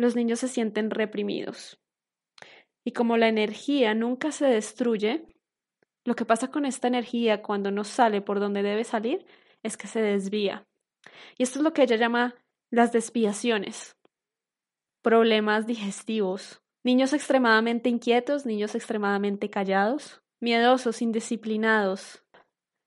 los 0.00 0.16
niños 0.16 0.40
se 0.40 0.48
sienten 0.48 0.90
reprimidos. 0.90 1.80
Y 2.84 2.92
como 2.92 3.16
la 3.16 3.28
energía 3.28 3.94
nunca 3.94 4.32
se 4.32 4.46
destruye, 4.46 5.26
lo 6.04 6.14
que 6.14 6.24
pasa 6.24 6.50
con 6.50 6.64
esta 6.64 6.88
energía 6.88 7.42
cuando 7.42 7.70
no 7.70 7.84
sale 7.84 8.22
por 8.22 8.40
donde 8.40 8.62
debe 8.62 8.84
salir 8.84 9.26
es 9.62 9.76
que 9.76 9.86
se 9.86 10.00
desvía. 10.00 10.66
Y 11.36 11.42
esto 11.42 11.58
es 11.58 11.62
lo 11.62 11.72
que 11.72 11.82
ella 11.82 11.96
llama 11.96 12.34
las 12.70 12.92
desviaciones. 12.92 13.96
Problemas 15.02 15.66
digestivos. 15.66 16.62
Niños 16.82 17.12
extremadamente 17.12 17.90
inquietos, 17.90 18.46
niños 18.46 18.74
extremadamente 18.74 19.50
callados, 19.50 20.22
miedosos, 20.40 21.02
indisciplinados. 21.02 22.24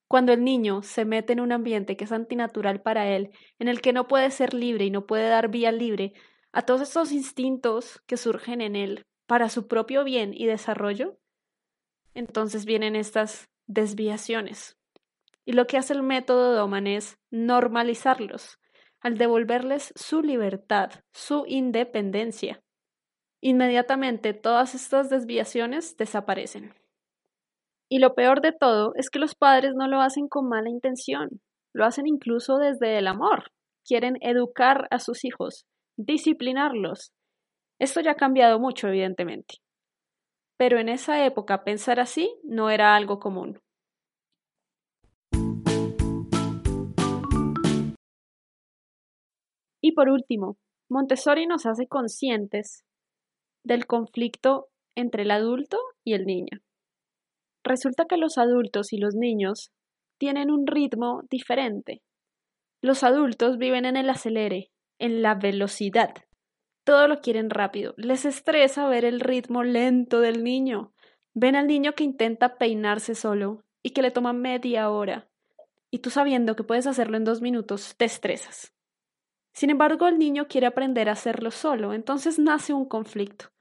Cuando 0.08 0.34
el 0.34 0.44
niño 0.44 0.82
se 0.82 1.06
mete 1.06 1.34
en 1.34 1.40
un 1.40 1.52
ambiente 1.52 1.96
que 1.96 2.06
es 2.06 2.12
antinatural 2.12 2.82
para 2.82 3.08
él, 3.08 3.32
en 3.60 3.68
el 3.68 3.82
que 3.82 3.94
no 3.94 4.08
puede 4.08 4.32
ser 4.32 4.54
libre 4.54 4.86
y 4.86 4.92
no 4.92 5.06
puede 5.06 5.28
dar 5.28 5.50
vía 5.50 5.72
libre 5.72 6.14
a 6.54 6.62
todos 6.62 6.82
estos 6.84 7.12
instintos 7.12 8.02
que 8.06 8.16
surgen 8.16 8.62
en 8.62 8.76
él 8.76 9.06
para 9.26 9.50
su 9.50 9.68
propio 9.68 10.04
bien 10.04 10.34
y 10.34 10.46
desarrollo, 10.46 11.18
entonces 12.14 12.66
vienen 12.66 12.96
estas 12.96 13.50
desviaciones. 13.66 14.78
Y 15.46 15.54
lo 15.54 15.66
que 15.66 15.78
hace 15.78 15.94
el 15.94 16.04
método 16.04 16.54
Doman 16.54 16.86
es 16.86 17.18
normalizarlos, 17.32 18.60
al 19.02 19.18
devolverles 19.18 19.92
su 19.96 20.22
libertad, 20.22 20.92
su 21.12 21.44
independencia. 21.48 22.62
Inmediatamente 23.42 24.34
todas 24.34 24.76
estas 24.76 25.10
desviaciones 25.10 25.98
desaparecen. 25.98 26.74
Y 27.90 27.98
lo 28.00 28.14
peor 28.14 28.42
de 28.42 28.54
todo 28.54 28.94
es 28.96 29.10
que 29.10 29.20
los 29.20 29.36
padres 29.36 29.74
no 29.76 29.88
lo 29.88 30.02
hacen 30.02 30.28
con 30.28 30.48
mala 30.48 30.70
intención, 30.70 31.42
lo 31.74 31.84
hacen 31.84 32.08
incluso 32.08 32.58
desde 32.58 32.98
el 33.00 33.08
amor. 33.08 33.52
Quieren 33.86 34.18
educar 34.22 34.88
a 34.92 35.00
sus 35.00 35.26
hijos, 35.26 35.66
disciplinarlos. 35.98 37.12
Esto 37.80 38.02
ya 38.02 38.12
ha 38.12 38.16
cambiado 38.16 38.60
mucho, 38.60 38.88
evidentemente. 38.88 39.56
Pero 40.58 40.80
en 40.80 40.90
esa 40.90 41.26
época 41.26 41.64
pensar 41.64 42.00
así 42.00 42.34
no 42.44 42.70
era 42.70 42.96
algo 42.96 43.20
común. 43.20 43.60
Y 49.82 49.92
por 49.92 50.10
último, 50.10 50.58
Montessori 50.90 51.46
nos 51.46 51.66
hace 51.66 51.88
conscientes 51.88 52.86
del 53.66 53.86
conflicto 53.86 54.70
entre 54.96 55.24
el 55.24 55.32
adulto 55.32 55.78
y 56.06 56.14
el 56.14 56.26
niño. 56.26 56.60
Resulta 57.64 58.06
que 58.06 58.18
los 58.18 58.38
adultos 58.38 58.94
y 58.94 58.98
los 58.98 59.16
niños 59.16 59.72
tienen 60.18 60.52
un 60.52 60.68
ritmo 60.68 61.24
diferente. 61.30 62.02
Los 62.82 63.04
adultos 63.04 63.58
viven 63.58 63.86
en 63.86 63.98
el 63.98 64.10
acelere, 64.10 64.70
en 65.00 65.22
la 65.22 65.36
velocidad. 65.36 66.14
Todo 66.84 67.08
lo 67.08 67.22
quieren 67.22 67.50
rápido. 67.50 67.94
Les 67.98 68.26
estresa 68.26 68.88
ver 68.88 69.06
el 69.06 69.20
ritmo 69.20 69.64
lento 69.64 70.20
del 70.20 70.44
niño. 70.44 70.94
Ven 71.34 71.56
al 71.56 71.68
niño 71.68 71.94
que 71.94 72.04
intenta 72.04 72.58
peinarse 72.58 73.16
solo 73.16 73.64
y 73.82 73.92
que 73.92 74.02
le 74.02 74.12
toma 74.12 74.34
media 74.34 74.90
hora. 74.90 75.30
Y 75.90 76.00
tú 76.00 76.10
sabiendo 76.10 76.56
que 76.56 76.64
puedes 76.64 76.88
hacerlo 76.88 77.18
en 77.18 77.24
dos 77.24 77.42
minutos, 77.42 77.96
te 77.98 78.06
estresas. 78.06 78.74
Sin 79.54 79.70
embargo, 79.70 80.08
el 80.08 80.18
niño 80.18 80.48
quiere 80.48 80.68
aprender 80.68 81.10
a 81.10 81.14
hacerlo 81.14 81.52
solo, 81.52 81.94
entonces 81.94 82.40
nace 82.40 82.74
un 82.74 82.86
conflicto. 82.86 83.52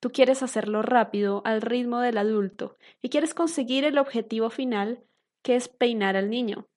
Tú 0.00 0.10
quieres 0.10 0.42
hacerlo 0.42 0.82
rápido, 0.82 1.42
al 1.44 1.62
ritmo 1.62 2.00
del 2.00 2.18
adulto, 2.18 2.76
y 3.02 3.08
quieres 3.08 3.34
conseguir 3.34 3.84
el 3.84 3.98
objetivo 3.98 4.50
final, 4.50 5.02
que 5.42 5.56
es 5.56 5.68
peinar 5.68 6.16
al 6.16 6.30
niño. 6.30 6.68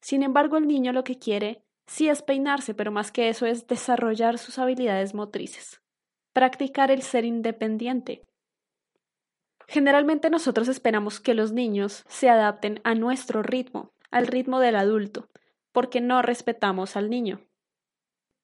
Sin 0.00 0.22
embargo, 0.22 0.56
el 0.56 0.66
niño 0.66 0.92
lo 0.92 1.04
que 1.04 1.18
quiere 1.18 1.64
sí 1.88 2.08
es 2.08 2.22
peinarse, 2.22 2.74
pero 2.74 2.92
más 2.92 3.10
que 3.10 3.28
eso 3.28 3.46
es 3.46 3.66
desarrollar 3.66 4.38
sus 4.38 4.58
habilidades 4.58 5.14
motrices, 5.14 5.82
practicar 6.32 6.92
el 6.92 7.02
ser 7.02 7.24
independiente. 7.24 8.22
Generalmente 9.66 10.30
nosotros 10.30 10.68
esperamos 10.68 11.18
que 11.18 11.34
los 11.34 11.52
niños 11.52 12.04
se 12.08 12.30
adapten 12.30 12.80
a 12.84 12.94
nuestro 12.94 13.42
ritmo, 13.42 13.92
al 14.10 14.26
ritmo 14.26 14.60
del 14.60 14.76
adulto, 14.76 15.28
porque 15.72 16.00
no 16.00 16.22
respetamos 16.22 16.96
al 16.96 17.10
niño. 17.10 17.40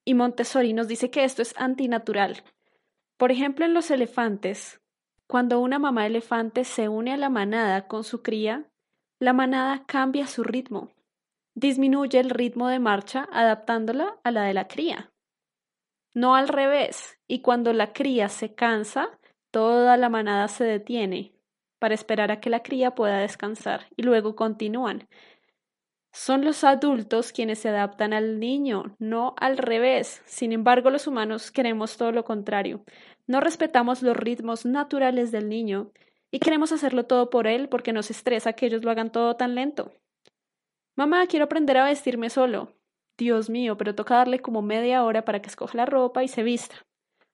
Y 0.04 0.14
Montessori 0.14 0.72
nos 0.72 0.88
dice 0.88 1.10
que 1.10 1.24
esto 1.24 1.40
es 1.40 1.54
antinatural. 1.56 2.42
Por 3.16 3.30
ejemplo, 3.30 3.64
en 3.64 3.72
los 3.72 3.90
elefantes, 3.90 4.80
cuando 5.26 5.60
una 5.60 5.78
mamá 5.78 6.06
elefante 6.06 6.64
se 6.64 6.88
une 6.88 7.12
a 7.12 7.16
la 7.16 7.30
manada 7.30 7.86
con 7.86 8.04
su 8.04 8.22
cría, 8.22 8.70
la 9.18 9.32
manada 9.32 9.86
cambia 9.86 10.26
su 10.26 10.44
ritmo, 10.44 10.90
disminuye 11.54 12.18
el 12.20 12.30
ritmo 12.30 12.68
de 12.68 12.78
marcha 12.78 13.28
adaptándola 13.32 14.16
a 14.24 14.30
la 14.30 14.42
de 14.42 14.54
la 14.54 14.68
cría. 14.68 15.12
No 16.14 16.36
al 16.36 16.48
revés, 16.48 17.18
y 17.26 17.40
cuando 17.40 17.72
la 17.72 17.92
cría 17.92 18.28
se 18.28 18.54
cansa, 18.54 19.18
toda 19.50 19.96
la 19.96 20.08
manada 20.08 20.48
se 20.48 20.64
detiene 20.64 21.34
para 21.78 21.94
esperar 21.94 22.30
a 22.30 22.40
que 22.40 22.50
la 22.50 22.62
cría 22.62 22.94
pueda 22.94 23.18
descansar 23.18 23.86
y 23.96 24.02
luego 24.02 24.36
continúan. 24.36 25.08
Son 26.12 26.44
los 26.44 26.62
adultos 26.62 27.32
quienes 27.32 27.58
se 27.58 27.68
adaptan 27.68 28.12
al 28.12 28.38
niño, 28.38 28.94
no 29.00 29.34
al 29.36 29.58
revés. 29.58 30.22
Sin 30.26 30.52
embargo, 30.52 30.90
los 30.90 31.08
humanos 31.08 31.50
queremos 31.50 31.96
todo 31.96 32.12
lo 32.12 32.24
contrario. 32.24 32.84
No 33.26 33.40
respetamos 33.40 34.00
los 34.00 34.16
ritmos 34.16 34.64
naturales 34.64 35.32
del 35.32 35.48
niño 35.48 35.90
y 36.30 36.38
queremos 36.38 36.70
hacerlo 36.70 37.06
todo 37.06 37.30
por 37.30 37.48
él 37.48 37.68
porque 37.68 37.92
nos 37.92 38.10
estresa 38.10 38.52
que 38.52 38.66
ellos 38.66 38.84
lo 38.84 38.92
hagan 38.92 39.10
todo 39.10 39.34
tan 39.34 39.56
lento. 39.56 39.92
Mamá, 40.96 41.26
quiero 41.26 41.46
aprender 41.46 41.76
a 41.76 41.84
vestirme 41.84 42.30
solo. 42.30 42.72
Dios 43.18 43.50
mío, 43.50 43.76
pero 43.76 43.94
toca 43.94 44.16
darle 44.16 44.40
como 44.40 44.62
media 44.62 45.04
hora 45.04 45.24
para 45.24 45.40
que 45.40 45.48
escoja 45.48 45.76
la 45.76 45.86
ropa 45.86 46.24
y 46.24 46.28
se 46.28 46.42
vista. 46.42 46.86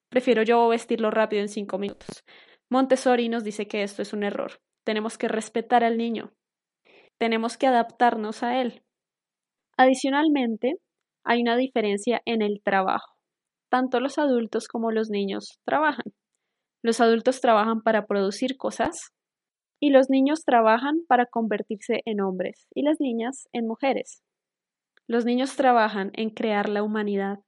Prefiero 0.09 0.43
yo 0.43 0.67
vestirlo 0.67 1.11
rápido 1.11 1.41
en 1.41 1.49
cinco 1.49 1.77
minutos. 1.77 2.23
Montessori 2.69 3.29
nos 3.29 3.43
dice 3.43 3.67
que 3.67 3.83
esto 3.83 4.01
es 4.01 4.13
un 4.13 4.23
error. 4.23 4.61
Tenemos 4.83 5.17
que 5.17 5.27
respetar 5.27 5.83
al 5.83 5.97
niño 5.97 6.33
tenemos 7.21 7.55
que 7.55 7.67
adaptarnos 7.67 8.41
a 8.41 8.59
él. 8.61 8.81
Adicionalmente, 9.77 10.77
hay 11.23 11.43
una 11.43 11.55
diferencia 11.55 12.19
en 12.25 12.41
el 12.41 12.63
trabajo. 12.63 13.13
Tanto 13.69 13.99
los 13.99 14.17
adultos 14.17 14.67
como 14.67 14.89
los 14.89 15.11
niños 15.11 15.59
trabajan. 15.63 16.15
Los 16.81 16.99
adultos 16.99 17.39
trabajan 17.39 17.83
para 17.83 18.07
producir 18.07 18.57
cosas 18.57 19.11
y 19.81 19.89
los 19.89 20.09
niños 20.09 20.45
trabajan 20.45 21.01
para 21.07 21.25
convertirse 21.25 22.01
en 22.05 22.21
hombres 22.21 22.67
y 22.73 22.83
las 22.83 23.01
niñas 23.01 23.49
en 23.51 23.67
mujeres. 23.67 24.23
Los 25.07 25.25
niños 25.25 25.57
trabajan 25.57 26.11
en 26.13 26.29
crear 26.29 26.69
la 26.69 26.83
humanidad. 26.83 27.39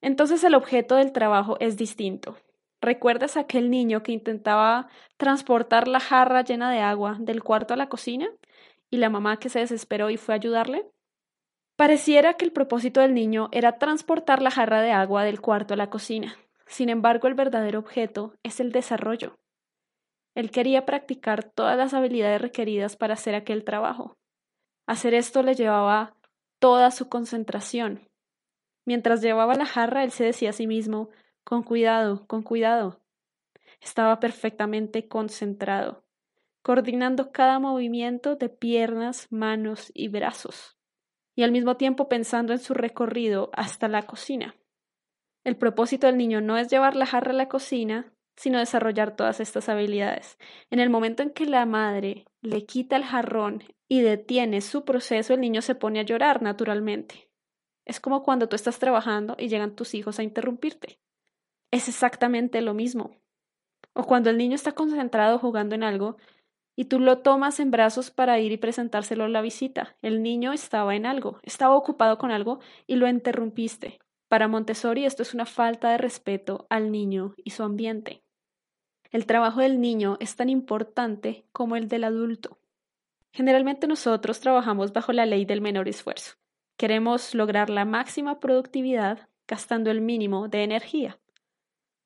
Entonces 0.00 0.42
el 0.42 0.56
objeto 0.56 0.96
del 0.96 1.12
trabajo 1.12 1.56
es 1.60 1.76
distinto. 1.76 2.36
¿Recuerdas 2.80 3.36
aquel 3.36 3.70
niño 3.70 4.02
que 4.02 4.12
intentaba 4.12 4.88
transportar 5.16 5.86
la 5.86 6.00
jarra 6.00 6.42
llena 6.42 6.70
de 6.72 6.80
agua 6.80 7.16
del 7.20 7.44
cuarto 7.44 7.74
a 7.74 7.76
la 7.76 7.88
cocina? 7.88 8.28
y 8.90 8.98
la 8.98 9.10
mamá 9.10 9.38
que 9.38 9.48
se 9.48 9.60
desesperó 9.60 10.10
y 10.10 10.16
fue 10.16 10.34
a 10.34 10.36
ayudarle? 10.36 10.86
Pareciera 11.76 12.34
que 12.34 12.44
el 12.44 12.52
propósito 12.52 13.00
del 13.00 13.14
niño 13.14 13.48
era 13.52 13.78
transportar 13.78 14.42
la 14.42 14.50
jarra 14.50 14.80
de 14.80 14.92
agua 14.92 15.24
del 15.24 15.40
cuarto 15.40 15.74
a 15.74 15.76
la 15.76 15.90
cocina. 15.90 16.36
Sin 16.66 16.88
embargo, 16.88 17.28
el 17.28 17.34
verdadero 17.34 17.78
objeto 17.78 18.34
es 18.42 18.60
el 18.60 18.72
desarrollo. 18.72 19.37
Él 20.34 20.50
quería 20.50 20.86
practicar 20.86 21.44
todas 21.44 21.76
las 21.76 21.94
habilidades 21.94 22.40
requeridas 22.40 22.96
para 22.96 23.14
hacer 23.14 23.34
aquel 23.34 23.64
trabajo. 23.64 24.18
Hacer 24.86 25.14
esto 25.14 25.42
le 25.42 25.54
llevaba 25.54 26.16
toda 26.58 26.90
su 26.90 27.08
concentración. 27.08 28.08
Mientras 28.84 29.20
llevaba 29.20 29.54
la 29.54 29.66
jarra, 29.66 30.04
él 30.04 30.12
se 30.12 30.24
decía 30.24 30.50
a 30.50 30.54
sí 30.54 30.66
mismo, 30.66 31.10
con 31.44 31.62
cuidado, 31.62 32.26
con 32.26 32.42
cuidado. 32.42 33.00
Estaba 33.80 34.20
perfectamente 34.20 35.08
concentrado 35.08 36.08
coordinando 36.68 37.32
cada 37.32 37.58
movimiento 37.58 38.36
de 38.36 38.50
piernas, 38.50 39.26
manos 39.30 39.90
y 39.94 40.08
brazos, 40.08 40.76
y 41.34 41.42
al 41.42 41.50
mismo 41.50 41.78
tiempo 41.78 42.10
pensando 42.10 42.52
en 42.52 42.58
su 42.58 42.74
recorrido 42.74 43.48
hasta 43.54 43.88
la 43.88 44.02
cocina. 44.02 44.54
El 45.44 45.56
propósito 45.56 46.06
del 46.06 46.18
niño 46.18 46.42
no 46.42 46.58
es 46.58 46.68
llevar 46.68 46.94
la 46.94 47.06
jarra 47.06 47.30
a 47.30 47.34
la 47.34 47.48
cocina, 47.48 48.12
sino 48.38 48.58
desarrollar 48.58 49.16
todas 49.16 49.40
estas 49.40 49.68
habilidades. 49.68 50.38
En 50.70 50.78
el 50.78 50.90
momento 50.90 51.22
en 51.24 51.30
que 51.30 51.44
la 51.44 51.66
madre 51.66 52.24
le 52.40 52.64
quita 52.64 52.96
el 52.96 53.04
jarrón 53.04 53.64
y 53.88 54.00
detiene 54.00 54.60
su 54.60 54.84
proceso, 54.84 55.34
el 55.34 55.40
niño 55.40 55.60
se 55.60 55.74
pone 55.74 55.98
a 55.98 56.04
llorar 56.04 56.40
naturalmente. 56.40 57.28
Es 57.84 57.98
como 57.98 58.22
cuando 58.22 58.48
tú 58.48 58.54
estás 58.54 58.78
trabajando 58.78 59.34
y 59.38 59.48
llegan 59.48 59.74
tus 59.74 59.94
hijos 59.94 60.20
a 60.20 60.22
interrumpirte. 60.22 61.00
Es 61.72 61.88
exactamente 61.88 62.60
lo 62.62 62.74
mismo. 62.74 63.16
O 63.92 64.04
cuando 64.04 64.30
el 64.30 64.38
niño 64.38 64.54
está 64.54 64.72
concentrado 64.72 65.38
jugando 65.40 65.74
en 65.74 65.82
algo 65.82 66.16
y 66.76 66.84
tú 66.84 67.00
lo 67.00 67.18
tomas 67.18 67.58
en 67.58 67.72
brazos 67.72 68.12
para 68.12 68.38
ir 68.38 68.52
y 68.52 68.56
presentárselo 68.56 69.24
a 69.24 69.28
la 69.28 69.40
visita. 69.40 69.96
El 70.00 70.22
niño 70.22 70.52
estaba 70.52 70.94
en 70.94 71.06
algo, 71.06 71.40
estaba 71.42 71.74
ocupado 71.74 72.18
con 72.18 72.30
algo 72.30 72.60
y 72.86 72.94
lo 72.94 73.08
interrumpiste. 73.08 73.98
Para 74.28 74.46
Montessori 74.46 75.04
esto 75.04 75.22
es 75.22 75.34
una 75.34 75.46
falta 75.46 75.90
de 75.90 75.98
respeto 75.98 76.68
al 76.70 76.92
niño 76.92 77.34
y 77.42 77.50
su 77.50 77.64
ambiente. 77.64 78.22
El 79.10 79.24
trabajo 79.24 79.60
del 79.60 79.80
niño 79.80 80.18
es 80.20 80.36
tan 80.36 80.50
importante 80.50 81.46
como 81.52 81.76
el 81.76 81.88
del 81.88 82.04
adulto. 82.04 82.58
Generalmente 83.32 83.86
nosotros 83.86 84.40
trabajamos 84.40 84.92
bajo 84.92 85.12
la 85.12 85.24
ley 85.24 85.46
del 85.46 85.62
menor 85.62 85.88
esfuerzo. 85.88 86.36
Queremos 86.76 87.34
lograr 87.34 87.70
la 87.70 87.84
máxima 87.84 88.38
productividad 88.38 89.28
gastando 89.46 89.90
el 89.90 90.02
mínimo 90.02 90.48
de 90.48 90.62
energía. 90.62 91.18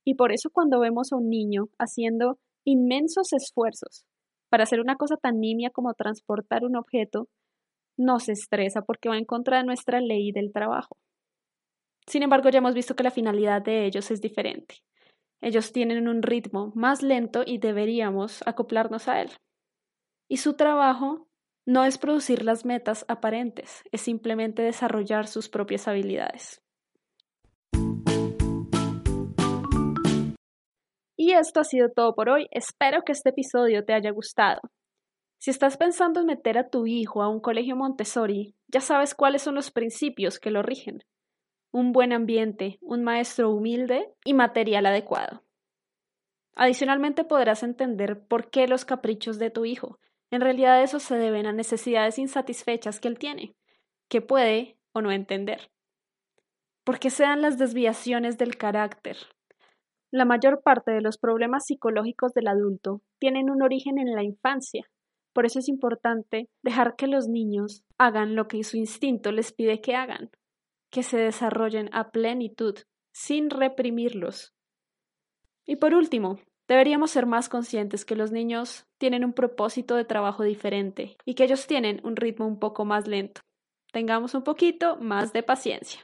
Y 0.05 0.15
por 0.15 0.33
eso 0.33 0.51
cuando 0.51 0.79
vemos 0.79 1.13
a 1.13 1.17
un 1.17 1.29
niño 1.29 1.69
haciendo 1.79 2.39
inmensos 2.65 3.33
esfuerzos 3.33 4.05
para 4.49 4.63
hacer 4.63 4.81
una 4.81 4.97
cosa 4.97 5.17
tan 5.17 5.41
nimia 5.41 5.71
como 5.71 5.95
transportar 5.95 6.65
un 6.65 6.77
objeto, 6.77 7.29
nos 7.97 8.29
estresa 8.29 8.83
porque 8.83 9.09
va 9.09 9.19
en 9.19 9.25
contra 9.25 9.59
de 9.59 9.65
nuestra 9.65 10.01
ley 10.01 10.31
del 10.31 10.53
trabajo. 10.53 10.97
Sin 12.07 12.23
embargo, 12.23 12.49
ya 12.49 12.59
hemos 12.59 12.75
visto 12.75 12.95
que 12.95 13.03
la 13.03 13.11
finalidad 13.11 13.63
de 13.63 13.87
ellos 13.87 14.11
es 14.11 14.21
diferente. 14.21 14.77
Ellos 15.43 15.73
tienen 15.73 16.07
un 16.09 16.23
ritmo 16.23 16.71
más 16.77 17.03
lento 17.03 17.43
y 17.45 17.59
deberíamos 17.59 18.43
acoplarnos 18.47 19.09
a 19.09 19.21
él. 19.21 19.31
Y 20.29 20.37
su 20.37 20.55
trabajo 20.55 21.29
no 21.67 21.85
es 21.85 21.99
producir 21.99 22.45
las 22.45 22.65
metas 22.65 23.05
aparentes, 23.09 23.83
es 23.91 24.03
simplemente 24.03 24.63
desarrollar 24.63 25.27
sus 25.27 25.49
propias 25.49 25.89
habilidades. 25.89 26.63
Y 31.17 31.33
esto 31.33 31.61
ha 31.61 31.65
sido 31.65 31.91
todo 31.91 32.15
por 32.15 32.29
hoy. 32.29 32.47
Espero 32.53 33.03
que 33.05 33.13
este 33.13 33.31
episodio 33.31 33.85
te 33.85 33.95
haya 33.95 34.11
gustado. 34.11 34.61
Si 35.41 35.51
estás 35.51 35.77
pensando 35.77 36.21
en 36.21 36.27
meter 36.27 36.57
a 36.57 36.69
tu 36.69 36.87
hijo 36.87 37.21
a 37.21 37.29
un 37.29 37.41
colegio 37.41 37.75
Montessori, 37.75 38.55
ya 38.69 38.81
sabes 38.81 39.15
cuáles 39.17 39.43
son 39.43 39.57
los 39.57 39.73
principios 39.73 40.39
que 40.39 40.53
lo 40.53 40.63
rigen. 40.63 41.03
Un 41.73 41.93
buen 41.93 42.13
ambiente, 42.13 42.79
un 42.81 43.03
maestro 43.03 43.51
humilde 43.51 44.15
y 44.25 44.35
material 44.35 44.87
adecuado. 44.87 45.43
Adicionalmente 46.55 47.25
podrás 47.25 47.63
entender 47.63 48.25
por 48.27 48.51
qué 48.51 48.69
los 48.69 48.85
caprichos 48.85 49.39
de 49.39 49.51
tu 49.51 49.65
hijo. 49.65 49.99
En 50.31 50.41
realidad 50.41 50.83
eso 50.83 51.01
se 51.01 51.17
deben 51.17 51.47
a 51.47 51.53
necesidades 51.53 52.19
insatisfechas 52.19 53.01
que 53.01 53.09
él 53.09 53.19
tiene, 53.19 53.55
que 54.09 54.21
puede 54.21 54.79
o 54.93 55.01
no 55.01 55.11
entender. 55.11 55.71
¿Por 56.85 56.99
qué 56.99 57.11
se 57.11 57.25
dan 57.25 57.43
las 57.43 57.59
desviaciones 57.59 58.39
del 58.39 58.57
carácter, 58.57 59.17
la 60.15 60.27
mayor 60.27 60.61
parte 60.63 60.91
de 60.91 61.01
los 61.01 61.17
problemas 61.17 61.65
psicológicos 61.65 62.35
del 62.35 62.49
adulto 62.49 63.01
tienen 63.19 63.49
un 63.49 63.63
origen 63.63 63.99
en 63.99 64.15
la 64.15 64.23
infancia. 64.23 64.85
Por 65.33 65.47
eso 65.47 65.59
es 65.59 65.71
importante 65.71 66.51
dejar 66.63 66.97
que 66.97 67.07
los 67.07 67.29
niños 67.29 67.83
hagan 67.97 68.37
lo 68.37 68.47
que 68.47 68.63
su 68.63 68.77
instinto 68.77 69.33
les 69.33 69.55
pide 69.55 69.81
que 69.81 69.97
hagan, 69.97 70.31
que 70.93 71.03
se 71.03 71.17
desarrollen 71.17 71.89
a 71.93 72.11
plenitud, 72.11 72.79
sin 73.13 73.51
reprimirlos. 73.51 74.55
Y 75.67 75.77
por 75.77 75.95
último, 75.95 76.39
deberíamos 76.69 77.11
ser 77.11 77.27
más 77.27 77.49
conscientes 77.49 78.05
que 78.05 78.15
los 78.15 78.31
niños 78.31 78.87
tienen 78.99 79.25
un 79.25 79.33
propósito 79.33 79.97
de 79.97 80.05
trabajo 80.05 80.45
diferente 80.45 81.17
y 81.25 81.35
que 81.35 81.45
ellos 81.45 81.67
tienen 81.67 82.01
un 82.05 82.15
ritmo 82.15 82.47
un 82.47 82.59
poco 82.59 82.85
más 82.85 83.09
lento. 83.09 83.41
Tengamos 83.93 84.35
un 84.35 84.45
poquito 84.45 84.97
más 84.97 85.33
de 85.33 85.43
paciencia. 85.43 86.03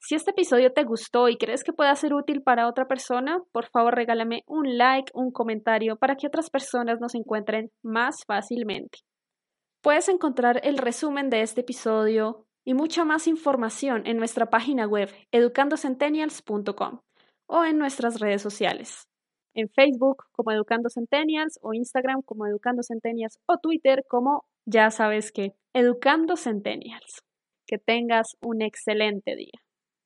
Si 0.00 0.14
este 0.14 0.30
episodio 0.30 0.72
te 0.72 0.84
gustó 0.84 1.28
y 1.28 1.36
crees 1.36 1.64
que 1.64 1.72
pueda 1.72 1.94
ser 1.96 2.12
útil 2.12 2.42
para 2.42 2.68
otra 2.68 2.86
persona, 2.86 3.38
por 3.52 3.66
favor 3.70 3.94
regálame 3.94 4.42
un 4.46 4.76
like, 4.76 5.10
un 5.14 5.32
comentario 5.32 5.96
para 5.96 6.14
que 6.14 6.26
otras 6.26 6.50
personas 6.50 7.00
nos 7.00 7.14
encuentren 7.14 7.70
más 7.82 8.16
fácilmente. 8.26 8.98
Puedes 9.82 10.08
encontrar 10.08 10.60
el 10.62 10.78
resumen 10.78 11.30
de 11.30 11.40
este 11.40 11.62
episodio 11.62 12.46
y 12.64 12.74
mucha 12.74 13.04
más 13.04 13.26
información 13.26 14.06
en 14.06 14.16
nuestra 14.16 14.50
página 14.50 14.86
web 14.86 15.10
educandocentennials.com 15.32 17.00
o 17.46 17.64
en 17.64 17.78
nuestras 17.78 18.20
redes 18.20 18.42
sociales. 18.42 19.08
En 19.54 19.68
Facebook 19.68 20.24
como 20.32 20.50
Educando 20.50 20.88
Centennials 20.90 21.58
o 21.62 21.74
Instagram 21.74 22.22
como 22.22 22.46
Educando 22.46 22.82
Centennials 22.82 23.38
o 23.46 23.58
Twitter 23.58 24.04
como 24.08 24.44
ya 24.66 24.90
sabes 24.90 25.30
que 25.30 25.54
Educando 25.74 26.36
Centennials. 26.36 27.22
Que 27.66 27.78
tengas 27.78 28.36
un 28.42 28.62
excelente 28.62 29.36
día. 29.36 29.63